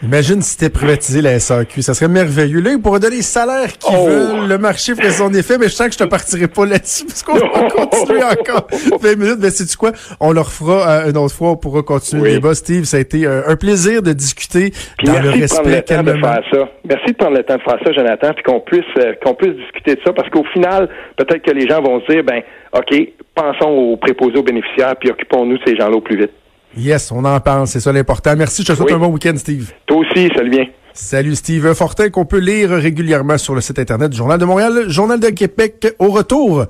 Imagine 0.00 0.40
si 0.42 0.50
c'était 0.50 0.70
privatisé 0.70 1.22
la 1.22 1.40
SAQ, 1.40 1.82
ça 1.82 1.92
serait 1.92 2.08
merveilleux. 2.08 2.60
Là, 2.60 2.70
ils 2.70 2.80
pourraient 2.80 3.00
donner 3.00 3.16
les 3.16 3.22
salaires 3.22 3.72
qu'ils 3.78 3.96
oh. 3.98 4.06
veulent, 4.06 4.48
le 4.48 4.56
marché 4.56 4.94
ferait 4.94 5.10
son 5.10 5.32
effet, 5.34 5.58
mais 5.58 5.66
je 5.66 5.72
sens 5.72 5.88
que 5.88 5.94
je 5.94 5.98
te 5.98 6.04
partirai 6.04 6.46
pas 6.46 6.66
là-dessus, 6.66 7.04
parce 7.04 7.24
qu'on 7.24 7.34
va 7.34 7.68
continuer 7.68 8.22
encore 8.22 8.68
20 9.00 9.16
minutes. 9.18 9.38
Mais 9.40 9.50
sais-tu 9.50 9.76
quoi? 9.76 9.90
On 10.20 10.30
leur 10.30 10.52
fera 10.52 10.88
euh, 10.88 11.10
une 11.10 11.16
autre 11.16 11.34
fois, 11.34 11.50
on 11.50 11.56
pourra 11.56 11.82
continuer 11.82 12.28
le 12.28 12.34
débat. 12.36 12.54
Steve, 12.54 12.84
ça 12.84 12.98
a 12.98 13.00
été 13.00 13.26
euh, 13.26 13.42
un 13.48 13.56
plaisir 13.56 14.00
de 14.02 14.12
discuter 14.12 14.72
dans 15.02 15.20
le 15.20 15.30
respect 15.30 15.82
de 15.88 16.02
de 16.02 16.18
faire 16.18 16.42
ça. 16.52 16.68
Merci 16.88 17.12
de 17.12 17.16
prendre 17.16 17.36
le 17.36 17.42
temps 17.42 17.56
de 17.56 17.62
faire 17.62 17.78
ça, 17.84 17.92
Jonathan, 17.92 18.32
puis 18.34 18.44
qu'on 18.44 18.60
puisse 18.60 18.84
euh, 18.98 19.14
qu'on 19.24 19.34
puisse 19.34 19.56
discuter 19.56 19.96
de 19.96 20.00
ça, 20.06 20.12
parce 20.12 20.30
qu'au 20.30 20.44
final, 20.52 20.88
peut-être 21.16 21.42
que 21.42 21.50
les 21.50 21.68
gens 21.68 21.82
vont 21.82 22.00
se 22.02 22.12
dire, 22.12 22.22
ben, 22.22 22.42
OK, 22.72 22.94
pensons 23.34 23.70
aux 23.70 23.96
préposés 23.96 24.38
aux 24.38 24.44
bénéficiaires, 24.44 24.94
puis 24.94 25.10
occupons-nous 25.10 25.58
de 25.58 25.62
ces 25.66 25.76
gens-là 25.76 25.96
au 25.96 26.00
plus 26.00 26.18
vite. 26.18 26.30
Yes, 26.76 27.10
on 27.10 27.24
en 27.24 27.40
parle, 27.40 27.66
c'est 27.66 27.80
ça 27.80 27.92
l'important. 27.92 28.36
Merci, 28.36 28.62
je 28.62 28.72
te 28.72 28.76
souhaite 28.76 28.92
un 28.92 28.98
bon 28.98 29.08
week-end, 29.08 29.34
Steve. 29.36 29.72
Toi 29.86 29.98
aussi, 29.98 30.28
salut 30.36 30.50
bien. 30.50 30.66
Salut 30.92 31.36
Steve 31.36 31.74
Fortin, 31.74 32.10
qu'on 32.10 32.24
peut 32.24 32.38
lire 32.38 32.70
régulièrement 32.70 33.38
sur 33.38 33.54
le 33.54 33.60
site 33.60 33.78
internet 33.78 34.10
du 34.10 34.16
Journal 34.16 34.38
de 34.38 34.44
Montréal, 34.44 34.84
Journal 34.88 35.20
de 35.20 35.28
Québec. 35.28 35.94
Au 35.98 36.08
retour, 36.08 36.66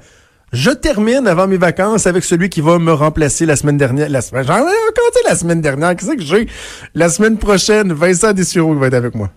je 0.52 0.70
termine 0.70 1.26
avant 1.26 1.46
mes 1.46 1.56
vacances 1.56 2.06
avec 2.06 2.24
celui 2.24 2.48
qui 2.48 2.60
va 2.60 2.78
me 2.78 2.92
remplacer 2.92 3.46
la 3.46 3.56
semaine 3.56 3.76
dernière. 3.76 4.08
La 4.08 4.20
semaine, 4.20 4.44
j'en 4.46 4.66
ai 4.66 5.28
la 5.28 5.34
semaine 5.34 5.60
dernière. 5.60 5.96
Qu'est-ce 5.96 6.12
que 6.12 6.22
j'ai? 6.22 6.46
La 6.94 7.08
semaine 7.08 7.38
prochaine, 7.38 7.92
Vincent 7.92 8.32
Dessureau 8.32 8.74
va 8.74 8.86
être 8.88 8.94
avec 8.94 9.14
moi. 9.14 9.30